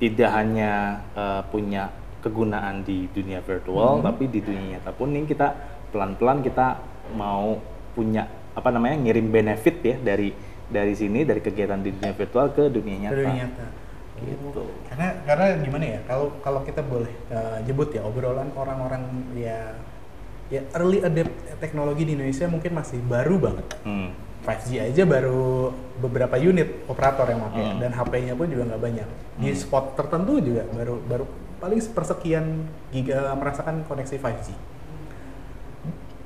tidak 0.00 0.30
hanya 0.32 1.04
eh, 1.16 1.42
punya 1.48 1.92
kegunaan 2.20 2.82
di 2.82 3.06
dunia 3.12 3.38
virtual, 3.44 4.02
tapi 4.02 4.26
di 4.26 4.42
dunia 4.42 4.76
nyata 4.76 4.90
pun 4.90 5.14
ini 5.14 5.28
kita 5.28 5.54
pelan-pelan 5.94 6.42
kita 6.42 6.82
mau 7.14 7.56
punya 7.94 8.26
apa 8.56 8.68
namanya 8.72 8.96
ngirim 9.04 9.28
benefit 9.30 9.76
ya 9.84 9.96
dari 10.00 10.32
dari 10.66 10.94
sini 10.98 11.22
dari 11.22 11.38
kegiatan 11.38 11.78
di 11.78 11.94
dunia 11.94 12.14
virtual 12.14 12.50
ke 12.50 12.66
dunia 12.70 12.96
nyata. 13.06 13.14
Dari 13.14 13.26
nyata. 13.30 13.66
Gitu. 14.16 14.64
Karena 14.88 15.08
karena 15.28 15.46
gimana 15.60 15.84
ya? 15.84 16.00
Kalau 16.08 16.26
kalau 16.40 16.60
kita 16.64 16.80
boleh 16.80 17.12
uh, 17.28 17.60
jebut 17.68 17.92
ya 17.92 18.00
obrolan 18.02 18.48
orang-orang 18.56 19.02
ya 19.36 19.76
ya 20.48 20.62
early 20.78 21.02
adapt 21.02 21.34
teknologi 21.58 22.06
di 22.06 22.12
Indonesia 22.14 22.46
mungkin 22.48 22.72
masih 22.74 22.98
baru 23.04 23.36
banget. 23.38 23.66
Hmm. 23.84 24.10
5G 24.46 24.78
aja 24.78 25.02
baru 25.02 25.74
beberapa 25.98 26.38
unit 26.38 26.86
operator 26.86 27.26
yang 27.26 27.42
pakai 27.50 27.62
Hmm. 27.66 27.78
dan 27.82 27.90
HP-nya 27.90 28.34
pun 28.38 28.46
juga 28.46 28.62
nggak 28.70 28.82
banyak. 28.82 29.08
Di 29.42 29.50
spot 29.58 29.98
tertentu 29.98 30.38
juga 30.38 30.62
baru 30.70 31.02
baru 31.02 31.24
paling 31.58 31.80
sepersekian 31.82 32.68
giga 32.94 33.34
merasakan 33.34 33.82
koneksi 33.90 34.16
5G. 34.22 34.54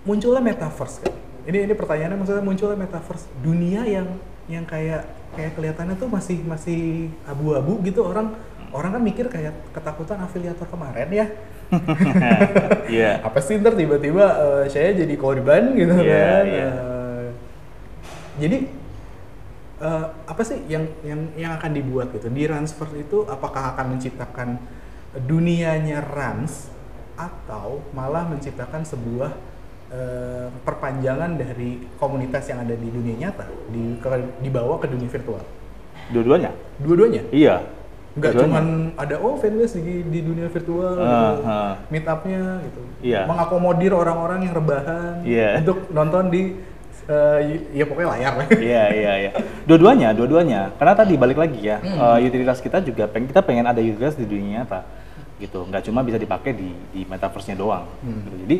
Munculnya 0.04 0.42
metaverse 0.44 1.00
kan. 1.04 1.14
Ini 1.48 1.64
ini 1.64 1.72
pertanyaannya 1.72 2.18
maksudnya 2.20 2.44
munculnya 2.44 2.76
metaverse 2.76 3.24
dunia 3.40 3.88
yang 3.88 4.06
yang 4.50 4.66
kayak 4.66 5.06
kayak 5.38 5.54
kelihatannya 5.54 5.94
tuh 5.94 6.10
masih 6.10 6.42
masih 6.42 7.06
abu-abu 7.22 7.78
gitu 7.86 8.02
orang 8.02 8.34
orang 8.74 8.98
kan 8.98 9.02
mikir 9.02 9.26
kayak 9.30 9.54
ketakutan 9.70 10.18
afiliator 10.20 10.66
kemarin 10.66 11.08
ya. 11.10 11.26
Iya. 12.90 13.22
Apa 13.22 13.38
sih 13.38 13.62
ntar 13.62 13.78
tiba-tiba 13.78 14.26
eh, 14.26 14.64
saya 14.66 14.90
jadi 14.90 15.14
korban 15.14 15.70
gitu 15.78 15.94
Iya, 16.02 16.02
kan. 16.02 16.44
iya. 16.50 16.68
Eh, 16.74 17.26
Jadi 18.40 18.58
uh, 19.84 20.06
apa 20.24 20.42
sih 20.42 20.64
yang 20.64 20.88
yang 21.04 21.20
yang 21.36 21.52
akan 21.60 21.76
dibuat 21.76 22.08
gitu 22.14 22.32
di 22.32 22.48
transfer 22.48 22.88
itu 22.96 23.28
apakah 23.28 23.76
akan 23.76 23.96
menciptakan 23.96 24.56
dunianya 25.28 26.00
Rans 26.00 26.70
atau 27.20 27.84
malah 27.92 28.24
menciptakan 28.30 28.86
sebuah 28.86 29.34
uh, 29.90 30.46
perpanjangan 30.62 31.36
dari 31.38 31.84
komunitas 31.98 32.46
yang 32.50 32.62
ada 32.62 32.74
di 32.74 32.88
dunia 32.90 33.28
nyata 33.28 33.46
di 33.70 33.98
ke, 33.98 34.08
dibawa 34.42 34.78
ke 34.78 34.86
dunia 34.90 35.10
virtual 35.10 35.42
dua-duanya 36.10 36.50
dua-duanya 36.82 37.22
iya 37.30 37.62
nggak 38.10 38.42
cuman 38.42 38.90
ada 38.98 39.22
oh 39.22 39.38
fanbase 39.38 39.78
di, 39.78 40.02
di 40.02 40.20
dunia 40.26 40.50
virtual 40.50 40.98
uh, 40.98 41.06
gitu, 41.06 41.30
uh. 41.46 41.74
meet 41.94 42.06
upnya 42.10 42.42
gitu 42.66 42.82
iya. 43.06 43.22
mengakomodir 43.22 43.94
orang-orang 43.94 44.50
yang 44.50 44.54
rebahan 44.58 45.22
yeah. 45.22 45.62
untuk 45.62 45.86
nonton 45.94 46.26
di 46.26 46.58
uh, 47.06 47.38
ya 47.70 47.84
pokoknya 47.86 48.08
layar 48.18 48.32
lah 48.34 48.46
iya 48.70 48.84
iya 48.90 49.12
iya 49.14 49.30
dua-duanya 49.62 50.10
dua-duanya 50.10 50.74
karena 50.74 50.94
tadi 50.98 51.14
balik 51.14 51.38
lagi 51.38 51.60
ya 51.62 51.78
hmm. 51.78 51.98
uh, 52.02 52.18
utilitas 52.18 52.58
kita 52.58 52.82
juga 52.82 53.06
peng 53.06 53.30
kita 53.30 53.46
pengen 53.46 53.70
ada 53.70 53.78
utilitas 53.78 54.18
di 54.18 54.26
dunia 54.26 54.66
nyata 54.66 54.82
gitu 55.38 55.62
nggak 55.70 55.86
cuma 55.86 56.02
bisa 56.02 56.18
dipakai 56.18 56.50
di 56.50 56.74
di 56.90 57.06
metaverse-nya 57.06 57.54
doang 57.54 57.86
hmm. 58.02 58.20
gitu. 58.26 58.36
jadi 58.42 58.56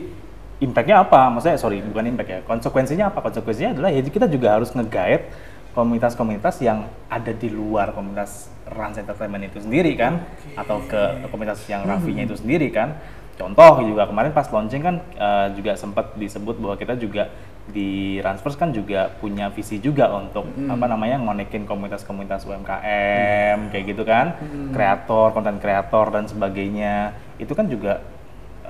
impactnya 0.60 1.00
apa 1.00 1.32
maksudnya 1.32 1.56
sorry 1.56 1.80
bukan 1.80 2.04
impact 2.12 2.30
ya 2.30 2.38
konsekuensinya 2.44 3.08
apa 3.08 3.24
konsekuensinya 3.24 3.80
adalah 3.80 3.90
ya 3.90 4.04
kita 4.04 4.28
juga 4.28 4.60
harus 4.60 4.68
nge-guide 4.76 5.24
komunitas-komunitas 5.72 6.60
yang 6.60 6.84
ada 7.08 7.32
di 7.32 7.48
luar 7.48 7.96
komunitas 7.96 8.52
Rans 8.68 9.00
Entertainment 9.00 9.48
itu 9.48 9.62
sendiri 9.62 9.96
kan 9.96 10.20
okay. 10.20 10.60
atau 10.60 10.78
ke 10.84 11.26
komunitas 11.30 11.62
yang 11.70 11.86
Raffinya 11.86 12.26
itu 12.26 12.36
sendiri 12.36 12.68
kan 12.70 12.98
contoh 13.40 13.80
juga 13.88 14.04
kemarin 14.04 14.36
pas 14.36 14.44
launching 14.52 14.82
kan 14.84 15.00
uh, 15.16 15.48
juga 15.56 15.72
sempat 15.80 16.12
disebut 16.20 16.60
bahwa 16.60 16.76
kita 16.76 16.92
juga 17.00 17.32
di 17.70 18.18
Transfers 18.20 18.58
kan 18.58 18.74
juga 18.74 19.08
punya 19.22 19.48
visi 19.48 19.78
juga 19.78 20.10
untuk 20.12 20.44
hmm. 20.44 20.74
apa 20.74 20.86
namanya 20.90 21.16
ngonekin 21.22 21.64
komunitas-komunitas 21.64 22.44
UMKM 22.44 23.56
hmm. 23.56 23.68
kayak 23.72 23.84
gitu 23.94 24.02
kan 24.04 24.36
hmm. 24.36 24.74
kreator 24.74 25.32
konten 25.32 25.56
kreator 25.62 26.12
dan 26.12 26.26
sebagainya 26.26 27.14
itu 27.40 27.52
kan 27.56 27.70
juga 27.70 28.04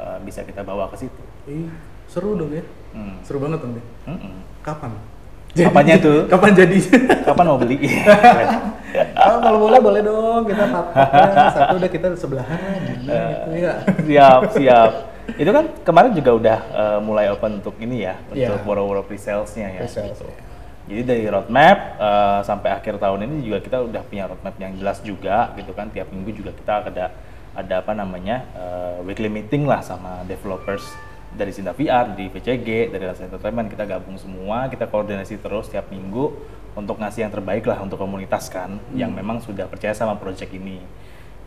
uh, 0.00 0.19
bisa 0.25 0.40
kita 0.40 0.64
bawa 0.64 0.88
ke 0.88 0.97
situ. 0.97 1.23
Ih, 1.45 1.69
seru 2.09 2.33
dong 2.40 2.50
ya. 2.57 2.64
Hmm. 2.97 3.21
Seru 3.21 3.38
banget 3.38 3.61
dong 3.61 3.76
deh. 3.76 3.87
Hmm. 4.09 4.40
Kapan? 4.64 4.92
Jadi, 5.50 5.66
Kapannya 5.66 5.97
tuh? 5.99 6.19
Kapan 6.30 6.50
jadi? 6.54 6.78
Kapan 7.26 7.45
mau 7.50 7.59
beli? 7.59 7.76
oh, 9.19 9.38
kalau 9.45 9.59
boleh 9.59 9.78
boleh 9.83 10.00
dong 10.07 10.42
kita 10.47 10.64
papanya 10.71 11.50
satu 11.50 11.75
udah 11.83 11.90
kita 11.90 12.07
sebelahan 12.14 12.59
lah 12.62 12.75
gitu 12.87 13.11
ya. 13.59 13.75
Siap 14.07 14.40
siap. 14.54 14.90
Itu 15.35 15.50
kan 15.50 15.64
kemarin 15.83 16.11
juga 16.14 16.30
udah 16.38 16.59
uh, 16.71 16.99
mulai 17.02 17.30
open 17.35 17.59
untuk 17.59 17.75
ini 17.83 18.07
ya 18.07 18.14
yeah. 18.30 18.54
untuk 18.54 18.62
woro-woro 18.66 19.02
pre-salesnya 19.02 19.75
ya. 19.75 19.80
Pre-sales, 19.87 20.23
gitu. 20.23 20.30
ya. 20.30 20.38
Jadi 20.90 21.02
dari 21.07 21.25
roadmap 21.30 21.78
uh, 22.02 22.40
sampai 22.42 22.71
akhir 22.75 22.99
tahun 22.99 23.26
ini 23.26 23.47
juga 23.47 23.59
kita 23.62 23.78
udah 23.78 24.02
punya 24.07 24.26
roadmap 24.30 24.54
yang 24.59 24.75
jelas 24.78 24.99
juga 25.02 25.54
gitu 25.54 25.71
kan 25.75 25.90
tiap 25.90 26.11
minggu 26.11 26.30
juga 26.35 26.50
kita 26.54 26.95
ada 26.95 27.14
ada 27.54 27.83
apa 27.83 27.92
namanya 27.92 28.47
uh, 28.54 28.99
weekly 29.02 29.26
meeting 29.26 29.66
lah 29.66 29.83
sama 29.83 30.23
developers 30.26 30.87
dari 31.30 31.54
Sinta 31.54 31.71
VR, 31.71 32.19
di 32.19 32.26
VCG, 32.26 32.90
dari 32.90 33.04
Rasa 33.07 33.26
Entertainment 33.26 33.71
kita 33.71 33.87
gabung 33.87 34.19
semua, 34.19 34.66
kita 34.66 34.90
koordinasi 34.90 35.38
terus 35.38 35.71
tiap 35.71 35.87
minggu 35.90 36.35
untuk 36.75 36.99
ngasih 36.99 37.26
yang 37.26 37.33
terbaik 37.35 37.66
lah 37.66 37.78
untuk 37.83 37.99
komunitas 37.99 38.50
kan 38.50 38.78
hmm. 38.78 38.99
yang 38.99 39.11
memang 39.11 39.42
sudah 39.42 39.66
percaya 39.71 39.95
sama 39.95 40.19
project 40.19 40.50
ini. 40.54 40.83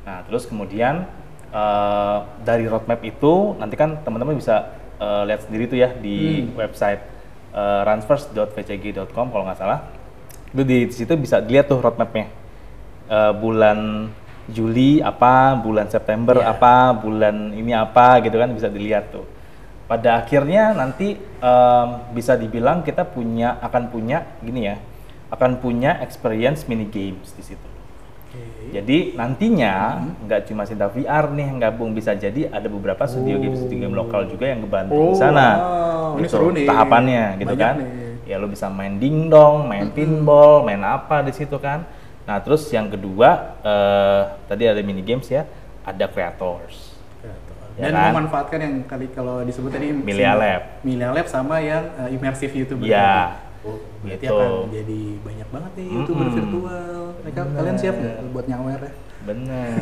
Nah 0.03 0.23
terus 0.27 0.47
kemudian 0.47 1.07
uh, 1.51 2.17
dari 2.43 2.67
roadmap 2.67 2.99
itu 3.03 3.55
nanti 3.59 3.75
kan 3.75 3.99
teman-teman 4.03 4.35
bisa 4.39 4.75
uh, 4.99 5.23
lihat 5.27 5.47
sendiri 5.47 5.67
tuh 5.67 5.79
ya 5.79 5.91
di 5.95 6.47
hmm. 6.47 6.59
website 6.59 7.01
uh, 7.55 7.87
runsfirst.vcg.com 7.87 9.27
kalau 9.31 9.43
nggak 9.47 9.59
salah. 9.59 9.87
Itu 10.51 10.63
di 10.63 10.87
situ 10.91 11.15
bisa 11.19 11.43
dilihat 11.43 11.71
tuh 11.71 11.79
roadmapnya 11.79 12.27
uh, 13.07 13.35
bulan 13.35 14.11
Juli 14.51 14.99
apa, 14.99 15.55
bulan 15.55 15.87
September 15.87 16.39
yeah. 16.41 16.51
apa, 16.51 16.91
bulan 16.99 17.55
ini 17.55 17.71
apa 17.71 18.19
gitu 18.23 18.35
kan 18.35 18.51
bisa 18.51 18.67
dilihat 18.67 19.11
tuh 19.13 19.23
pada 19.83 20.23
akhirnya 20.23 20.73
nanti 20.73 21.19
um, 21.43 21.87
bisa 22.15 22.39
dibilang 22.39 22.81
kita 22.81 23.03
punya 23.03 23.59
akan 23.59 23.91
punya 23.91 24.39
gini 24.39 24.71
ya 24.71 24.79
akan 25.29 25.59
punya 25.59 25.99
experience 26.01 26.69
mini 26.69 26.87
games 26.87 27.33
di 27.33 27.43
situ. 27.43 27.69
Okay. 28.33 28.81
Jadi 28.81 28.97
nantinya 29.13 30.01
hmm. 30.01 30.25
nggak 30.25 30.39
hmm. 30.41 30.47
cuma 30.49 30.63
Sinta 30.65 30.89
VR 30.89 31.29
nih 31.29 31.45
yang 31.45 31.57
gabung 31.61 31.93
bisa 31.93 32.17
jadi 32.17 32.49
ada 32.49 32.65
beberapa 32.65 33.05
studio 33.05 33.37
oh. 33.37 33.41
game 33.41 33.57
studio 33.57 33.77
game 33.85 33.93
lokal 33.97 34.25
juga 34.25 34.49
yang 34.49 34.65
ngebantu 34.65 34.93
oh, 34.93 35.13
di 35.13 35.15
sana. 35.17 35.47
Wow. 35.53 36.17
Gitu, 36.17 36.17
Ini 36.17 36.27
seru 36.29 36.47
nih. 36.53 36.65
Tahapannya 36.69 37.23
gitu 37.41 37.53
Banyak 37.53 37.61
kan. 37.61 37.75
Nih. 37.77 38.11
Ya 38.23 38.35
lo 38.39 38.47
bisa 38.47 38.65
main 38.71 38.97
dingdong, 38.97 39.67
main 39.67 39.89
hmm. 39.89 39.97
pinball, 39.97 40.65
main 40.65 40.81
apa 40.81 41.21
di 41.21 41.33
situ 41.33 41.57
kan. 41.61 41.85
Nah 42.23 42.37
terus 42.39 42.67
yang 42.71 42.87
kedua 42.87 43.59
uh, 43.63 44.21
tadi 44.47 44.67
ada 44.67 44.79
mini 44.79 45.03
games 45.03 45.27
ya, 45.27 45.43
ada 45.83 46.07
creators 46.07 46.93
ya 47.73 47.89
dan 47.89 47.93
kan? 47.93 48.11
memanfaatkan 48.13 48.59
yang 48.61 48.75
kali 48.85 49.07
kalau 49.09 49.41
disebut 49.41 49.71
tadi 49.73 49.89
Milia 49.89 50.33
Lab. 50.37 50.61
Milia 50.85 51.09
Lab 51.09 51.25
sama 51.25 51.57
yang 51.57 51.89
uh, 51.97 52.09
immersive 52.09 52.53
YouTuber. 52.53 52.85
Iya. 52.85 53.41
Oh, 53.63 53.79
berarti 54.03 54.27
gitu. 54.27 54.35
akan 54.35 54.51
jadi 54.75 55.01
banyak 55.23 55.47
banget 55.49 55.71
nih 55.79 55.87
YouTuber 55.89 56.25
-hmm. 56.27 56.35
virtual. 56.37 56.97
Mereka 57.23 57.39
Bener. 57.41 57.57
kalian 57.57 57.77
siap 57.79 57.95
nggak 57.97 58.17
buat 58.35 58.45
nyawer 58.45 58.79
ya? 58.81 58.91
Bener. 59.25 59.73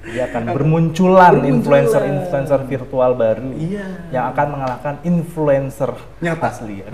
Dia 0.00 0.32
akan 0.32 0.42
bermunculan 0.56 1.44
influencer-influencer 1.44 2.60
virtual 2.66 3.10
baru 3.20 3.52
iya. 3.52 4.08
yang 4.08 4.32
akan 4.32 4.46
mengalahkan 4.56 4.94
influencer 5.04 5.92
nyata 6.24 6.48
asli. 6.48 6.80
ya. 6.80 6.88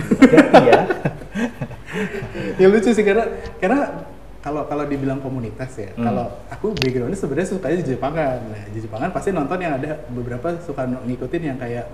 ya 2.60 2.66
lucu 2.66 2.90
sih 2.90 3.04
karena 3.06 3.30
karena 3.62 4.10
kalau 4.46 4.62
kalau 4.70 4.86
dibilang 4.86 5.18
komunitas 5.18 5.74
ya, 5.74 5.90
hmm. 5.90 6.06
kalau 6.06 6.30
aku 6.46 6.70
backgroundnya 6.78 7.18
sebenarnya 7.18 7.48
sukanya 7.50 7.76
di 7.82 7.86
Jepangan. 7.90 8.38
Nah, 8.46 8.64
di 8.70 8.78
Jepangan 8.78 9.10
pasti 9.10 9.34
nonton 9.34 9.58
yang 9.58 9.74
ada 9.74 10.06
beberapa 10.06 10.54
suka 10.62 10.86
ngikutin 10.86 11.42
yang 11.42 11.58
kayak 11.58 11.90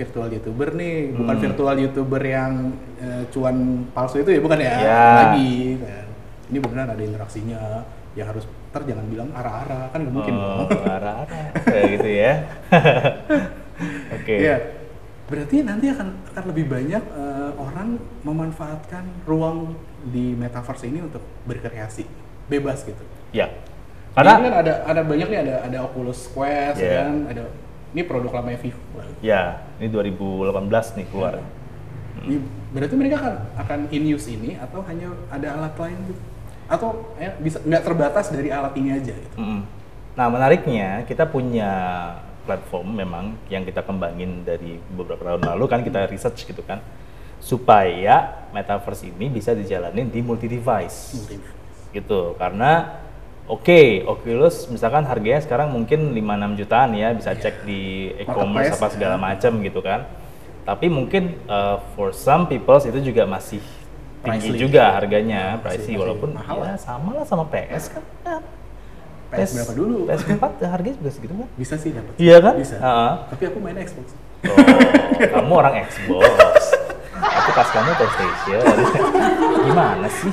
virtual 0.00 0.32
youtuber 0.32 0.72
nih, 0.72 1.12
hmm. 1.12 1.20
bukan 1.20 1.36
virtual 1.36 1.76
youtuber 1.76 2.22
yang 2.24 2.72
uh, 3.04 3.28
cuan 3.28 3.84
palsu 3.92 4.24
itu 4.24 4.32
ya, 4.32 4.40
bukan 4.40 4.58
ya? 4.64 4.72
Yeah. 4.80 5.12
Lagi 5.12 5.52
kan. 5.76 6.06
Ini 6.48 6.58
beneran 6.64 6.88
ada 6.96 7.02
interaksinya. 7.04 7.62
yang 8.18 8.26
harus 8.26 8.42
ntar 8.42 8.82
jangan 8.90 9.06
bilang 9.06 9.30
arah-arah 9.30 9.86
kan 9.94 10.02
nggak 10.02 10.10
mungkin 10.10 10.34
oh, 10.34 10.66
arah-arah 10.66 11.54
kayak 11.62 11.88
gitu 11.94 12.10
ya. 12.10 12.32
Oke. 14.18 14.26
Okay. 14.26 14.38
Ya, 14.42 14.56
berarti 15.30 15.62
nanti 15.62 15.86
akan 15.86 16.08
akan 16.34 16.44
lebih 16.50 16.66
banyak 16.66 17.02
uh, 17.14 17.54
orang 17.54 18.02
memanfaatkan 18.26 19.06
ruang 19.24 19.78
di 20.10 20.34
metaverse 20.34 20.90
ini 20.90 21.06
untuk 21.06 21.22
berkreasi 21.46 22.04
bebas 22.50 22.82
gitu. 22.82 23.00
Ya. 23.30 23.54
Karena 24.10 24.42
ini 24.42 24.50
kan 24.50 24.54
ada 24.66 24.74
ada 24.90 25.02
banyak 25.06 25.28
nih 25.30 25.40
ada 25.46 25.54
ada 25.70 25.78
Oculus 25.86 26.26
Quest 26.34 26.82
yeah. 26.82 27.06
kan, 27.06 27.30
ada 27.30 27.46
ini 27.94 28.02
produk 28.02 28.42
lamanya 28.42 28.58
Vivo. 28.58 28.82
Ya, 29.22 29.62
ini 29.78 29.86
2018 29.86 30.98
nih 30.98 31.06
keluar. 31.14 31.38
Ya. 31.38 31.46
Hmm. 32.20 32.42
Berarti 32.74 32.94
mereka 32.98 33.16
akan 33.22 33.34
akan 33.54 33.80
in 33.94 34.04
use 34.10 34.26
ini 34.34 34.58
atau 34.58 34.82
hanya 34.82 35.14
ada 35.30 35.46
alat 35.54 35.74
lain 35.78 35.98
gitu? 36.10 36.22
Atau 36.66 37.14
ya, 37.22 37.38
bisa 37.38 37.62
nggak 37.62 37.82
terbatas 37.86 38.34
dari 38.34 38.50
alat 38.50 38.74
ini 38.74 38.90
aja 38.98 39.14
gitu. 39.14 39.36
Hmm. 39.38 39.62
Nah, 40.18 40.26
menariknya 40.26 41.06
kita 41.06 41.24
punya 41.30 41.70
platform 42.44 42.96
memang 42.96 43.36
yang 43.52 43.62
kita 43.62 43.84
kembangin 43.84 44.42
dari 44.42 44.80
beberapa 44.92 45.20
tahun 45.20 45.44
lalu 45.56 45.64
kan 45.68 45.80
kita 45.84 46.08
research 46.08 46.48
gitu 46.48 46.64
kan 46.64 46.80
supaya 47.40 48.46
metaverse 48.52 49.08
ini 49.08 49.32
bisa 49.32 49.56
dijalanin 49.56 50.12
di 50.12 50.20
multi 50.20 50.44
device, 50.44 51.24
gitu 51.88 52.36
karena 52.36 53.00
oke 53.48 53.64
okay, 53.64 54.04
Oculus 54.04 54.68
misalkan 54.68 55.08
harganya 55.08 55.40
sekarang 55.40 55.72
mungkin 55.72 56.12
5-6 56.12 56.60
jutaan 56.60 56.90
ya 56.92 57.16
bisa 57.16 57.32
yeah. 57.32 57.40
cek 57.40 57.64
di 57.64 58.12
e-commerce 58.20 58.76
apa 58.76 58.88
segala 58.92 59.16
ya. 59.16 59.24
macam 59.24 59.52
gitu 59.64 59.80
kan 59.80 60.04
tapi 60.68 60.92
mungkin 60.92 61.40
uh, 61.48 61.80
for 61.96 62.12
some 62.12 62.44
people 62.44 62.76
itu 62.76 63.00
juga 63.00 63.24
masih 63.24 63.64
tinggi 64.20 64.60
juga 64.60 65.00
harganya 65.00 65.56
nah, 65.56 65.64
pricey 65.64 65.96
walaupun 65.96 66.36
mahal 66.36 66.60
ya 66.60 66.76
sama 66.76 67.16
lah 67.16 67.24
sama 67.24 67.48
PS 67.48 67.96
kan 67.96 68.04
ya. 68.04 68.59
PS, 69.30 69.38
PS 69.38 69.50
berapa 69.56 69.72
dulu? 69.78 69.98
PS4 70.10 70.44
harganya 70.66 70.96
juga 70.98 71.10
segitu 71.14 71.32
kan? 71.38 71.48
Bisa 71.54 71.74
sih 71.78 71.90
dapat. 71.94 72.12
Iya 72.18 72.36
kan? 72.42 72.54
Bisa. 72.58 72.76
Uh 72.76 72.84
-huh. 72.84 73.12
Tapi 73.30 73.42
aku 73.46 73.58
main 73.62 73.76
Xbox. 73.78 74.06
Oh, 74.40 74.56
kamu 75.38 75.52
orang 75.54 75.74
Xbox 75.86 76.80
aku 77.20 77.50
pas 77.56 77.68
kamu 77.72 77.90
PlayStation 77.96 78.62
gimana 79.66 80.06
sih 80.08 80.32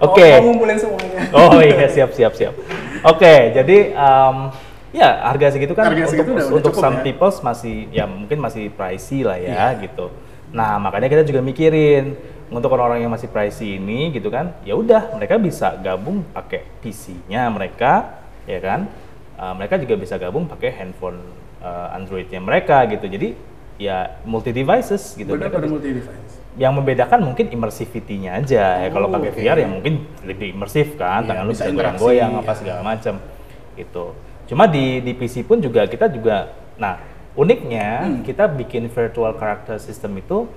oke 0.00 0.14
okay. 0.14 0.32
oh, 0.38 0.42
ngumpulin 0.50 0.78
semuanya 0.78 1.20
oh 1.32 1.58
iya 1.62 1.86
siap 1.90 2.10
siap 2.12 2.32
siap 2.34 2.54
oke 2.56 3.18
okay, 3.18 3.54
jadi 3.54 3.94
um, 3.94 4.50
ya 4.90 5.08
harga 5.28 5.56
segitu 5.56 5.72
kan 5.76 5.92
harga 5.92 6.08
segitu 6.08 6.32
untuk, 6.32 6.48
udah, 6.48 6.56
untuk 6.56 6.72
cukup, 6.74 6.84
some 6.84 6.98
ya? 7.00 7.04
people 7.04 7.30
masih 7.44 7.76
ya 7.92 8.04
mungkin 8.08 8.38
masih 8.40 8.64
pricey 8.72 9.20
lah 9.26 9.36
ya 9.36 9.52
yeah. 9.52 9.70
gitu 9.80 10.08
nah 10.54 10.78
makanya 10.80 11.10
kita 11.10 11.22
juga 11.26 11.40
mikirin 11.42 12.16
untuk 12.48 12.70
orang-orang 12.70 13.00
yang 13.00 13.10
masih 13.10 13.26
pricey 13.26 13.76
ini 13.76 14.10
gitu 14.10 14.28
kan 14.28 14.54
ya 14.62 14.72
udah 14.72 15.14
mereka 15.14 15.34
bisa 15.36 15.74
gabung 15.76 16.22
pakai 16.28 16.62
PC-nya 16.78 17.48
mereka 17.48 18.22
ya 18.44 18.58
kan 18.58 18.86
uh, 19.34 19.52
mereka 19.52 19.76
juga 19.76 19.94
bisa 19.94 20.14
gabung 20.14 20.46
pakai 20.46 20.70
handphone 20.72 21.18
uh, 21.58 21.90
Android-nya 21.92 22.38
mereka 22.38 22.86
gitu 22.86 23.04
jadi 23.04 23.34
ya 23.76 24.16
multi 24.22 24.50
devices 24.50 25.12
gitu. 25.12 25.28
Benar 25.28 25.50
pada 25.50 25.66
multi 25.66 25.90
device. 25.92 26.34
yang 26.56 26.72
membedakan 26.72 27.20
mungkin 27.22 27.52
immersivity-nya 27.52 28.40
aja 28.40 28.80
ya 28.80 28.88
kalau 28.88 29.10
Oh, 29.10 29.12
pakai 29.12 29.28
oke. 29.28 29.36
VR 29.36 29.58
ya 29.58 29.68
mungkin 29.68 29.94
lebih 30.22 30.56
imersif 30.56 30.96
kan 30.96 31.20
Iya, 31.20 31.28
tangan 31.28 31.44
lu 31.44 31.52
bisa 31.52 31.64
goyang-goyang 31.68 32.32
apa 32.32 32.48
ya. 32.48 32.56
segala 32.56 32.80
macam 32.82 33.14
gitu 33.74 34.04
cuma 34.46 34.64
di 34.64 35.02
di 35.02 35.12
PC 35.12 35.42
pun 35.42 35.58
juga 35.58 35.84
kita 35.84 36.08
juga 36.08 36.48
nah 36.76 36.96
uniknya 37.36 37.88
Hmm. 38.00 38.22
kita 38.22 38.48
bikin 38.48 38.88
virtual 38.88 39.34
character 39.34 39.76
system 39.76 40.16
itu 40.16 40.48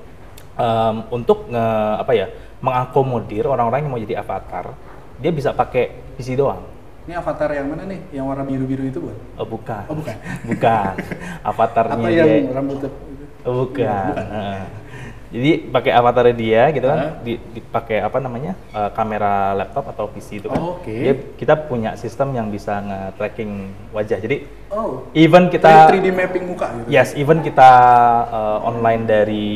em, 0.59 0.95
untuk 1.09 1.47
nge, 1.47 1.65
apa 1.97 2.11
ya 2.11 2.27
mengakomodir 2.59 3.47
orang-orang 3.47 3.79
yang 3.81 3.91
mau 3.91 3.97
jadi 3.97 4.19
avatar 4.19 4.75
dia 5.17 5.31
bisa 5.31 5.49
pakai 5.51 5.89
PC 6.15 6.35
doang 6.35 6.59
Ini 7.03 7.17
avatar 7.17 7.49
yang 7.49 7.65
mana 7.65 7.83
nih? 7.83 7.99
Yang 8.13 8.25
warna 8.27 8.43
biru-biru 8.45 8.83
itu 8.85 8.99
bukan? 9.01 9.17
oh 9.33 9.47
bukan 9.47 9.83
Oh, 9.87 9.95
bukan. 9.95 10.15
bukan 10.45 10.93
avatarnya 11.49 12.05
dia 12.05 12.23
yang 12.37 12.53
rambutnya 12.53 12.85
itu? 12.85 12.89
Oh, 13.41 13.53
bukan. 13.63 13.81
Iya, 13.81 13.97
bukan. 14.05 14.27
Heeh. 14.29 14.59
Jadi 15.29 15.51
pakai 15.69 15.91
avatarnya 15.93 16.35
dia 16.35 16.61
gitu 16.69 16.85
kan, 16.85 16.99
di, 17.21 17.33
dipakai 17.49 18.01
apa 18.01 18.17
namanya 18.17 18.53
eh, 18.69 18.89
kamera 18.91 19.53
laptop 19.53 19.85
atau 19.87 20.05
PC 20.05 20.41
itu 20.41 20.49
kan. 20.49 20.57
Oh, 20.57 20.77
oke. 20.77 20.89
Dia, 20.89 21.13
kita 21.33 21.53
punya 21.65 21.93
sistem 21.95 22.33
yang 22.33 22.49
bisa 22.49 22.77
nge-tracking 22.77 23.51
wajah. 23.89 24.17
Jadi 24.19 24.45
Oh, 24.69 25.05
even 25.13 25.49
kita 25.49 25.89
kita 25.89 25.97
3D 25.97 26.07
mapping 26.13 26.45
muka 26.45 26.67
gitu? 26.77 26.87
yes, 26.89 27.13
even 27.13 27.41
kita 27.41 27.71
eh, 28.27 28.57
online 28.65 29.03
dari 29.05 29.49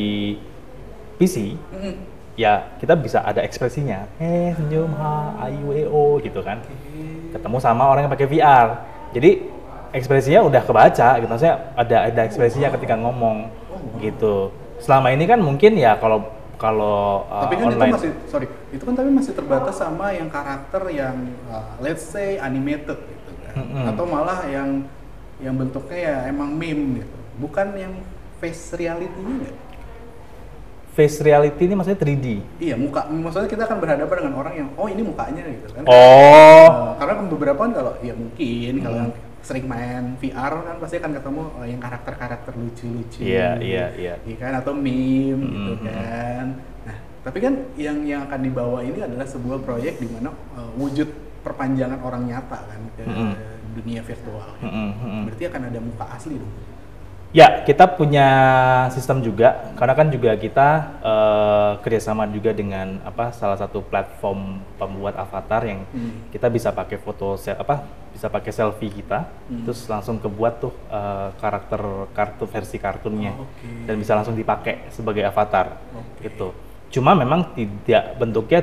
PC, 1.23 1.55
Mm-mm. 1.55 1.93
ya 2.35 2.75
kita 2.83 2.99
bisa 2.99 3.23
ada 3.23 3.39
ekspresinya. 3.39 4.03
Eh 4.19 4.51
senyum, 4.59 4.91
ha, 4.99 5.47
e, 5.47 5.87
o 5.87 6.19
gitu 6.19 6.43
kan. 6.43 6.59
Ketemu 7.31 7.57
sama 7.63 7.87
orang 7.87 8.05
yang 8.05 8.13
pakai 8.13 8.27
VR. 8.27 8.67
Jadi 9.15 9.47
ekspresinya 9.95 10.43
udah 10.43 10.61
kebaca 10.67 11.09
gitu. 11.23 11.29
Maksudnya 11.31 11.71
ada 11.79 11.97
ada 12.11 12.21
ekspresinya 12.27 12.69
ketika 12.75 12.99
ngomong 12.99 13.47
gitu. 14.03 14.51
Selama 14.83 15.15
ini 15.15 15.23
kan 15.23 15.39
mungkin 15.39 15.79
ya 15.79 15.95
kalau 15.95 16.27
kalau 16.59 17.27
uh, 17.27 17.43
tapi 17.43 17.59
kan 17.59 17.75
online 17.75 17.91
itu 17.91 17.97
masih 17.99 18.11
sorry 18.31 18.47
itu 18.71 18.83
kan 18.87 18.95
tapi 18.95 19.09
masih 19.11 19.33
terbatas 19.35 19.75
sama 19.75 20.15
yang 20.15 20.31
karakter 20.31 20.79
yang 20.95 21.15
uh, 21.51 21.75
let's 21.83 22.07
say 22.07 22.39
animated 22.39 22.95
gitu 23.03 23.31
kan 23.43 23.53
Mm-mm. 23.59 23.83
atau 23.91 24.07
malah 24.07 24.47
yang 24.47 24.87
yang 25.43 25.59
bentuknya 25.59 25.99
ya 25.99 26.17
emang 26.31 26.55
meme 26.55 27.03
gitu 27.03 27.17
bukan 27.43 27.67
yang 27.75 27.93
face 28.39 28.75
reality-nya? 28.75 29.51
Face 30.93 31.17
reality 31.19 31.65
ini 31.65 31.73
maksudnya 31.73 31.99
3D. 31.99 32.27
iya 32.59 32.75
muka 32.77 33.01
maksudnya 33.05 33.49
kita 33.49 33.63
akan 33.65 33.77
berhadapan 33.77 34.15
dengan 34.21 34.33
orang 34.37 34.53
yang 34.55 34.69
oh 34.73 34.85
ini 34.85 35.01
mukanya 35.01 35.41
gitu 35.43 35.67
kan 35.73 35.83
Oh. 35.83 36.67
Uh, 36.69 36.93
karena 36.95 37.13
kan 37.17 37.25
beberapa 37.27 37.59
kan 37.59 37.71
kalau 37.73 37.93
ya 37.99 38.13
mungkin 38.13 38.73
kalau 38.79 38.97
yang 38.99 39.11
sering 39.43 39.65
main 39.65 40.15
VR 40.17 40.53
kan 40.55 40.75
pasti 40.79 40.95
akan 40.95 41.11
ketemu 41.13 41.41
uh, 41.51 41.65
yang 41.65 41.77
karakter-karakter 41.77 42.53
lucu-lucu 42.53 43.19
Iya, 43.19 43.59
iya, 43.59 43.85
iya. 43.93 44.13
Iya 44.21 44.35
kan 44.37 44.53
atau 44.55 44.71
meme 44.71 45.43
gitu 45.43 45.71
Mhm. 45.73 45.83
kan. 45.83 46.45
Nah, 46.85 46.97
tapi 47.21 47.37
kan 47.41 47.53
yang 47.75 47.97
yang 48.03 48.23
akan 48.23 48.39
dibawa 48.39 48.79
ini 48.81 48.99
adalah 49.01 49.25
sebuah 49.25 49.59
proyek 49.59 49.99
di 49.99 50.07
mana 50.07 50.29
uh, 50.53 50.71
wujud 50.77 51.09
perpanjangan 51.41 51.99
orang 51.99 52.23
nyata 52.23 52.55
kan 52.63 52.81
ke 52.95 53.03
Mhm. 53.03 53.33
dunia 53.73 53.99
virtual. 53.99 54.47
Mm-mm, 54.61 54.89
mm-mm. 54.95 55.21
Berarti 55.27 55.43
akan 55.43 55.61
ada 55.67 55.79
muka 55.81 56.05
asli 56.07 56.37
dong. 56.37 56.53
Ya, 57.33 57.65
kita 57.65 57.97
punya 57.97 58.29
sistem 58.93 59.25
juga, 59.25 59.73
karena 59.73 59.97
kan 59.97 60.13
juga 60.13 60.37
kita 60.37 60.67
eh, 61.01 61.71
kerjasama 61.81 62.29
juga 62.29 62.53
dengan 62.53 63.01
apa 63.01 63.33
salah 63.33 63.57
satu 63.57 63.81
platform 63.81 64.61
pembuat 64.77 65.17
avatar 65.17 65.65
yang 65.65 65.81
Hmm. 65.89 66.29
kita 66.29 66.45
bisa 66.47 66.69
pakai 66.69 67.01
foto 67.01 67.33
apa 67.33 67.89
bisa 68.13 68.29
pakai 68.29 68.53
selfie 68.53 68.93
kita, 68.93 69.25
Hmm. 69.49 69.65
terus 69.65 69.81
langsung 69.89 70.21
kebuat 70.21 70.53
tuh 70.61 70.77
eh, 70.93 71.33
karakter 71.41 71.81
kartu 72.13 72.45
versi 72.45 72.77
kartunnya 72.77 73.33
Oh, 73.33 73.49
oke. 73.49 73.89
dan 73.89 73.97
bisa 73.97 74.13
langsung 74.13 74.37
dipakai 74.37 74.93
sebagai 74.93 75.25
avatar 75.25 75.81
Oke. 75.89 76.29
gitu. 76.29 76.53
Cuma 76.93 77.17
memang 77.17 77.49
tidak 77.57 78.13
bentuknya 78.13 78.61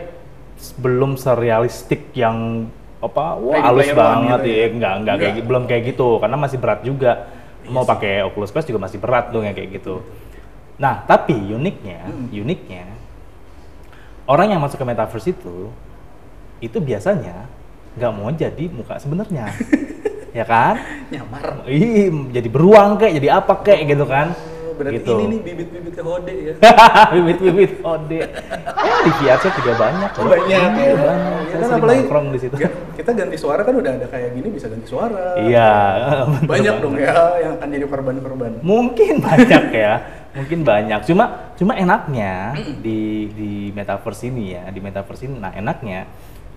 belum 0.79 1.19
serealistik 1.19 2.15
yang 2.15 2.71
apa 3.03 3.35
wah 3.35 3.59
halus 3.67 3.91
banget 3.91 4.39
gitu 4.45 4.47
ya, 4.47 4.59
ya? 4.61 4.67
enggak 4.71 4.95
enggak 4.95 5.17
kayak 5.19 5.33
Enggak. 5.35 5.47
belum 5.49 5.63
kayak 5.67 5.83
gitu 5.91 6.09
karena 6.23 6.37
masih 6.39 6.59
berat 6.63 6.81
juga 6.87 7.13
Iya 7.27 7.39
mau 7.71 7.83
sih. 7.83 7.91
pakai 7.91 8.15
Oculus 8.23 8.51
Quest 8.51 8.67
juga 8.67 8.83
masih 8.83 8.99
berat 8.99 9.31
dong 9.31 9.43
yang 9.43 9.55
kayak 9.55 9.81
gitu 9.81 10.03
nah 10.77 11.01
tapi 11.03 11.35
uniknya 11.35 12.05
Hmm. 12.05 12.27
uniknya 12.29 12.85
orang 14.25 14.51
yang 14.51 14.61
masuk 14.61 14.77
ke 14.77 14.87
metaverse 14.87 15.31
itu 15.31 15.71
itu 16.59 16.77
biasanya 16.77 17.49
nggak 17.95 18.13
mau 18.13 18.31
jadi 18.31 18.65
muka 18.69 18.97
sebenarnya 18.97 19.51
ya 20.39 20.45
kan 20.45 20.79
Nyamar. 21.11 21.67
Ih, 21.67 22.07
jadi 22.31 22.47
beruang 22.47 22.95
kayak 22.97 23.19
jadi 23.19 23.29
apa 23.35 23.53
kayak 23.61 23.83
gitu 23.89 24.07
kan 24.07 24.31
berarti 24.81 24.97
gitu. 24.97 25.12
ini 25.12 25.25
nih 25.29 25.40
bibit-bibitnya 25.45 26.03
hode 26.03 26.33
ya. 26.33 26.55
bibit-bibit 27.14 27.73
ode 27.85 28.21
ya 28.81 28.95
di 29.01 29.11
chat 29.21 29.53
juga 29.53 29.73
banyak 29.77 30.11
Oh, 30.16 30.23
loh. 30.25 30.31
banyak 30.33 30.49
Iya, 30.49 30.88
ya. 30.88 30.95
banyak 30.97 31.38
Ya 31.51 31.57
kan 31.61 31.71
apalagi 31.77 32.03
di 32.31 32.38
situ 32.40 32.55
kita 32.97 33.11
ganti 33.12 33.37
suara 33.37 33.61
kan 33.61 33.75
udah 33.77 33.93
ada 33.97 34.07
kayak 34.09 34.31
gini 34.33 34.49
bisa 34.49 34.66
ganti 34.69 34.87
suara. 34.88 35.37
iya 35.40 35.73
bener 36.25 36.49
Banyak 36.53 36.75
dong 36.81 36.95
ya 36.97 37.14
yang 37.38 37.53
akan 37.61 37.69
jadi 37.69 37.87
korban-korban. 37.87 38.51
Mungkin 38.61 39.14
banyak 39.27 39.64
ya, 39.73 39.93
mungkin 40.33 40.59
banyak. 40.62 41.01
Cuma 41.05 41.25
cuma 41.57 41.73
enaknya 41.75 42.55
di 42.81 43.01
di 43.33 43.53
metaverse 43.73 44.29
ini 44.29 44.57
ya, 44.57 44.69
di 44.69 44.81
metaverse 44.81 45.25
ini, 45.27 45.37
nah 45.37 45.53
enaknya 45.53 46.07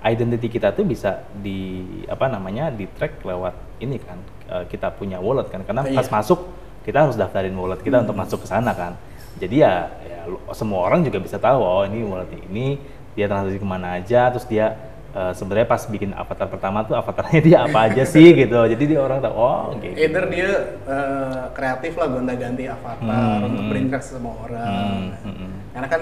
identity 0.04 0.52
kita 0.52 0.76
tuh 0.76 0.84
bisa 0.84 1.24
di 1.32 1.80
apa 2.06 2.28
namanya 2.28 2.68
di 2.70 2.86
track 2.92 3.24
lewat 3.24 3.56
ini 3.80 3.98
kan, 3.98 4.20
eh, 4.52 4.64
kita 4.68 4.92
punya 4.92 5.18
wallet 5.18 5.48
kan, 5.48 5.64
karena 5.64 5.88
Iya. 5.88 5.96
pas 5.96 6.08
masuk 6.12 6.44
kita 6.84 7.08
harus 7.08 7.16
daftarin 7.16 7.56
wallet 7.56 7.80
kita 7.82 8.04
untuk 8.04 8.16
masuk 8.16 8.44
ke 8.44 8.48
sana 8.48 8.76
kan. 8.76 8.94
Jadi 9.40 9.64
ya, 9.64 9.90
ya 10.06 10.20
semua 10.54 10.86
orang 10.86 11.02
juga 11.04 11.18
bisa 11.20 11.40
tahu 11.42 11.60
oh 11.64 11.84
ini 11.88 12.04
wallet 12.06 12.30
ini 12.52 12.78
dia 13.18 13.26
transaksi 13.26 13.58
ke 13.58 13.68
mana 13.68 13.98
aja, 13.98 14.30
terus 14.30 14.46
dia 14.46 14.76
eh, 15.16 15.34
sebenarnya 15.34 15.68
pas 15.70 15.82
bikin 15.88 16.12
avatar 16.14 16.48
pertama 16.50 16.84
tuh 16.86 16.96
avatarnya 17.00 17.40
dia 17.42 17.58
apa 17.66 17.80
aja 17.90 18.04
sih 18.14 18.36
gitu. 18.36 18.60
Jadi 18.68 18.84
dia 18.84 19.00
orang 19.00 19.24
tahu 19.24 19.34
oh 19.34 19.74
gitu. 19.80 19.96
Either 19.96 20.26
dia 20.30 20.50
eh, 20.86 21.44
kreatif 21.56 21.98
lah 21.98 22.08
gonta-ganti 22.12 22.64
avatar 22.70 23.02
Hmm, 23.04 23.48
untuk 23.48 23.64
hmm. 23.64 23.72
berinteraksi 23.72 24.10
sama 24.20 24.32
orang. 24.44 25.16
Hmm, 25.24 25.32
hmm. 25.32 25.52
Karena 25.74 25.88
kan 25.90 26.02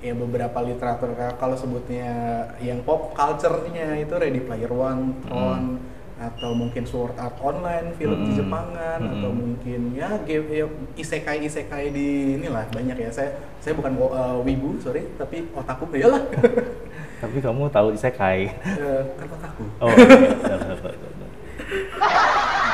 ya 0.00 0.16
beberapa 0.16 0.58
literatur 0.64 1.12
kalau 1.36 1.56
sebutnya 1.60 2.08
yang 2.64 2.80
pop 2.80 3.12
culture-nya 3.12 4.00
itu 4.00 4.14
Ready 4.16 4.40
Player 4.40 4.72
One, 4.72 5.20
Tron, 5.28 5.76
atau 6.20 6.52
mungkin 6.52 6.84
Sword 6.84 7.16
Art 7.16 7.40
Online, 7.40 7.96
film 7.96 8.28
di 8.28 8.36
Hmm. 8.36 8.38
Jepangan, 8.44 8.98
Hmm. 9.00 9.12
atau 9.16 9.30
mungkin 9.32 9.80
ya 9.96 10.20
game 10.28 10.46
ya, 10.52 10.66
isekai 11.00 11.40
isekai 11.48 11.88
di 11.88 12.36
inilah 12.36 12.68
banyak 12.68 12.96
ya. 13.00 13.08
Saya 13.08 13.40
saya 13.56 13.72
bukan 13.72 13.96
uh, 13.96 14.36
wibu 14.44 14.76
sorry, 14.84 15.08
tapi 15.16 15.48
otaku 15.56 15.88
ya 15.96 16.12
lah. 16.12 16.22
Tapi 17.24 17.36
kamu 17.36 17.68
tahu 17.68 17.92
isekai. 17.92 18.48
Eh, 18.48 19.02
kan 19.20 19.28
otaku. 19.28 19.64
Oh, 19.76 19.92
iya, 19.92 20.56
betul, 20.56 20.72
betul. 20.72 21.28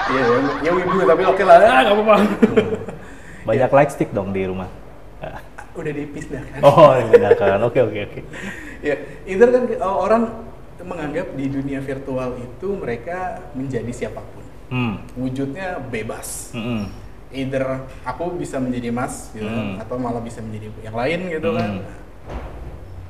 Iya, 0.06 0.22
ya, 0.22 0.38
ya 0.62 0.70
wibu 0.70 1.02
tapi 1.02 1.22
oke 1.26 1.42
lah, 1.42 1.58
ah, 1.66 1.80
nggak 1.82 1.94
apa-apa. 1.98 2.16
Banyak 3.42 3.70
light 3.74 3.90
stick 3.90 4.14
dong 4.14 4.30
di 4.30 4.46
rumah. 4.46 4.70
Ah. 5.18 5.42
Udah 5.74 5.92
dipisahkan. 5.92 6.62
Oh, 6.62 6.94
benar 7.10 7.58
Oke, 7.66 7.82
oke, 7.82 8.00
oke. 8.06 8.20
ya 8.86 8.94
either 9.26 9.48
kan 9.50 9.62
uh, 9.82 9.96
orang 9.98 10.22
menganggap 10.82 11.32
di 11.32 11.46
dunia 11.48 11.80
virtual 11.80 12.36
itu 12.36 12.68
mereka 12.76 13.40
menjadi 13.54 13.92
siapa 13.94 14.20
pun 14.20 14.44
Hmm. 14.66 14.98
wujudnya 15.14 15.78
bebas 15.78 16.50
Mm-mm. 16.50 16.90
either 17.30 17.86
aku 18.02 18.34
bisa 18.34 18.58
menjadi 18.58 18.90
mas 18.90 19.30
gitu 19.30 19.46
kan, 19.46 19.78
Hmm. 19.78 19.82
atau 19.82 19.94
malah 19.94 20.18
bisa 20.18 20.42
menjadi 20.42 20.74
yang 20.82 20.96
lain 20.98 21.20
gitu 21.30 21.54
kan 21.54 21.70
Hmm. 21.80 21.86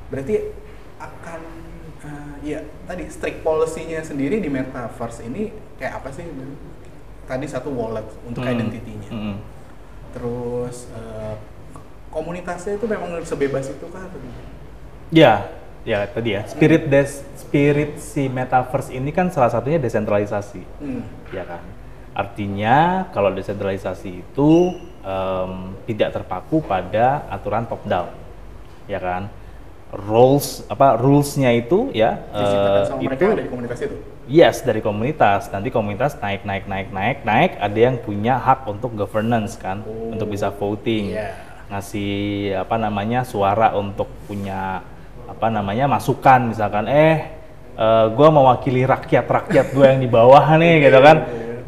berarti 0.07 0.53
akan 1.01 1.41
uh, 2.05 2.35
ya 2.45 2.61
tadi 2.85 3.09
strict 3.09 3.41
policy-nya 3.41 4.05
sendiri 4.05 4.37
di 4.37 4.47
metaverse 4.47 5.25
ini 5.25 5.49
kayak 5.81 5.97
apa 5.97 6.13
sih 6.13 6.29
tadi 7.25 7.45
satu 7.49 7.73
wallet 7.73 8.05
untuk 8.23 8.45
Hmm. 8.45 8.53
identity-nya 8.53 9.09
Mm-mm. 9.09 9.35
terus 10.13 10.87
uh, 10.93 11.35
komunitasnya 12.13 12.77
itu 12.77 12.85
memang 12.85 13.17
sebebas 13.25 13.67
itu 13.67 13.85
gimana? 13.89 14.09
Ya, 15.11 15.47
ya 15.87 16.03
tadi 16.11 16.35
ya. 16.35 16.43
Spirit 16.43 16.91
des 16.91 17.23
spirit 17.39 17.95
si 18.03 18.27
metaverse 18.27 18.91
ini 18.91 19.15
kan 19.15 19.31
salah 19.31 19.47
satunya 19.47 19.79
desentralisasi. 19.79 20.61
Hmm. 20.83 21.07
ya 21.31 21.47
kan? 21.47 21.63
Artinya 22.11 23.07
kalau 23.15 23.31
desentralisasi 23.31 24.25
itu 24.25 24.75
em, 25.05 25.51
tidak 25.87 26.19
terpaku 26.19 26.59
pada 26.59 27.23
aturan 27.31 27.63
top 27.69 27.79
down, 27.87 28.11
ya 28.91 28.99
kan? 28.99 29.31
Rules 29.87 30.67
apa 30.67 30.99
rulesnya 30.99 31.55
itu 31.55 31.87
ya 31.95 32.19
sama 32.35 33.07
itu 33.07 33.23
di 33.39 33.47
komunitas 33.47 33.79
itu 33.79 33.95
yes 34.27 34.59
dari 34.67 34.83
komunitas. 34.83 35.47
Nanti 35.47 35.71
komunitas 35.71 36.19
naik 36.19 36.43
naik 36.43 36.67
naik 36.67 36.91
naik 36.91 37.17
naik 37.23 37.51
ada 37.55 37.79
yang 37.79 37.95
punya 37.95 38.35
hak 38.35 38.67
untuk 38.67 38.91
governance 38.99 39.55
kan, 39.55 39.81
Oh, 39.87 40.11
untuk 40.11 40.27
bisa 40.35 40.51
voting, 40.51 41.15
iya. 41.15 41.31
ngasih 41.71 42.11
apa 42.59 42.75
namanya 42.75 43.23
suara 43.23 43.71
untuk 43.79 44.11
punya 44.27 44.83
apa 45.27 45.47
namanya 45.51 45.85
masukan 45.91 46.55
misalkan 46.55 46.87
eh 46.87 47.27
eh, 47.75 48.05
gua 48.15 48.29
mewakili 48.31 48.87
rakyat 48.87 49.27
rakyat 49.27 49.75
gue 49.75 49.85
yang 49.85 50.01
di 50.01 50.09
bawah 50.09 50.43
nih 50.57 50.89
gitu 50.89 50.99
kan. 51.03 51.17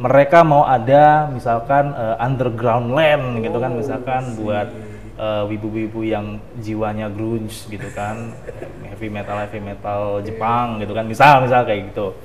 mereka 0.00 0.40
mau 0.40 0.64
ada 0.64 1.28
misalkan 1.28 1.92
eh, 1.92 2.16
underground 2.24 2.96
land 2.96 3.44
gitu 3.44 3.60
kan 3.60 3.70
Oh, 3.72 3.78
misalkan 3.78 4.22
sih. 4.32 4.40
buat 4.40 4.68
uh, 5.20 5.44
wibu-wibu 5.44 6.00
yang 6.00 6.40
jiwanya 6.56 7.12
grunge 7.12 7.68
gitu 7.68 7.88
kan 7.92 8.32
heavy 8.88 9.12
metal 9.12 9.36
heavy 9.36 9.60
metal 9.60 10.24
Jepang 10.24 10.80
gitu 10.80 10.96
kan 10.96 11.04
misal 11.04 11.44
misal 11.44 11.68
kayak 11.68 11.92
gitu. 11.92 12.16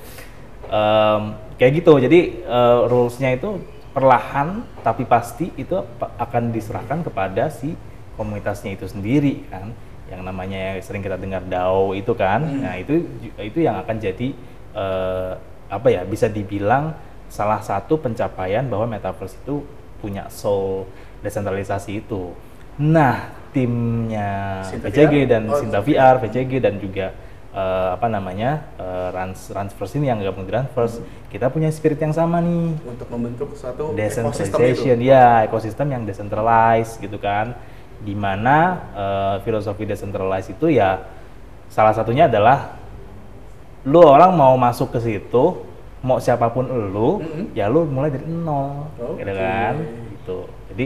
Um, 0.71 1.35
kayak 1.59 1.83
gitu. 1.83 1.93
Jadi 1.99 2.19
uh, 2.47 2.87
rulesnya 2.87 3.35
itu 3.35 3.59
perlahan 3.91 4.63
tapi 4.83 5.07
pasti 5.07 5.51
itu 5.55 5.75
akan 5.99 6.51
diserahkan 6.51 6.99
kepada 7.03 7.47
si 7.47 7.75
komunitasnya 8.19 8.75
itu 8.75 8.87
sendiri 8.91 9.47
kan 9.47 9.71
yang 10.11 10.21
namanya 10.21 10.77
sering 10.85 11.01
kita 11.01 11.17
dengar 11.17 11.41
DAO 11.45 11.97
itu 11.97 12.13
kan. 12.13 12.45
Hmm. 12.45 12.61
nah 12.61 12.75
itu 12.77 13.05
itu 13.41 13.59
yang 13.65 13.81
akan 13.81 13.95
jadi 13.97 14.27
uh, 14.75 15.33
apa 15.69 15.87
ya 15.89 16.01
bisa 16.05 16.29
dibilang 16.29 16.93
salah 17.25 17.59
satu 17.59 17.97
pencapaian 17.97 18.63
bahwa 18.69 18.85
metaverse 18.95 19.35
itu 19.41 19.65
punya 19.97 20.29
soul 20.29 20.85
desentralisasi 21.25 22.05
itu. 22.05 22.37
Nah, 22.75 23.31
timnya 23.55 24.61
Sinta 24.67 24.91
VCG 24.91 25.13
VR? 25.25 25.27
dan 25.31 25.43
oh, 25.47 25.57
Sinta 25.57 25.79
VR, 25.81 26.15
VCG 26.21 26.51
dan 26.59 26.75
juga 26.77 27.15
uh, 27.55 27.95
apa 27.95 28.07
namanya 28.11 28.67
uh, 28.75 29.09
Rans 29.15 29.49
ini 29.95 30.11
yang 30.11 30.19
gabung 30.19 30.45
Ransverse, 30.45 30.99
hmm. 30.99 31.31
kita 31.31 31.47
punya 31.47 31.71
spirit 31.71 31.97
yang 32.03 32.11
sama 32.11 32.43
nih. 32.43 32.75
Untuk 32.83 33.07
membentuk 33.07 33.55
suatu 33.55 33.95
decentralization, 33.95 34.99
ya 34.99 35.47
ekosistem 35.47 35.87
yang 35.95 36.03
decentralized 36.03 36.99
gitu 36.99 37.15
kan, 37.15 37.55
di 38.01 38.17
mana 38.17 38.57
uh, 38.95 39.35
filosofi 39.45 39.87
decentralized 39.87 40.55
itu 40.55 40.73
ya 40.73 41.03
salah 41.71 41.95
satunya 41.95 42.27
adalah 42.27 42.75
lu 43.85 44.01
orang 44.01 44.33
mau 44.33 44.57
masuk 44.57 44.97
ke 44.97 44.99
situ, 44.99 45.61
mau 46.01 46.17
siapa 46.17 46.49
pun 46.49 46.65
lu, 46.65 47.21
-hmm. 47.21 47.53
ya 47.53 47.69
lu 47.69 47.85
mulai 47.85 48.09
dari 48.09 48.25
nol, 48.25 48.89
okay. 48.97 49.21
gitu 49.21 49.33
kan, 49.37 49.73
gitu 50.25 50.39
jadi 50.75 50.85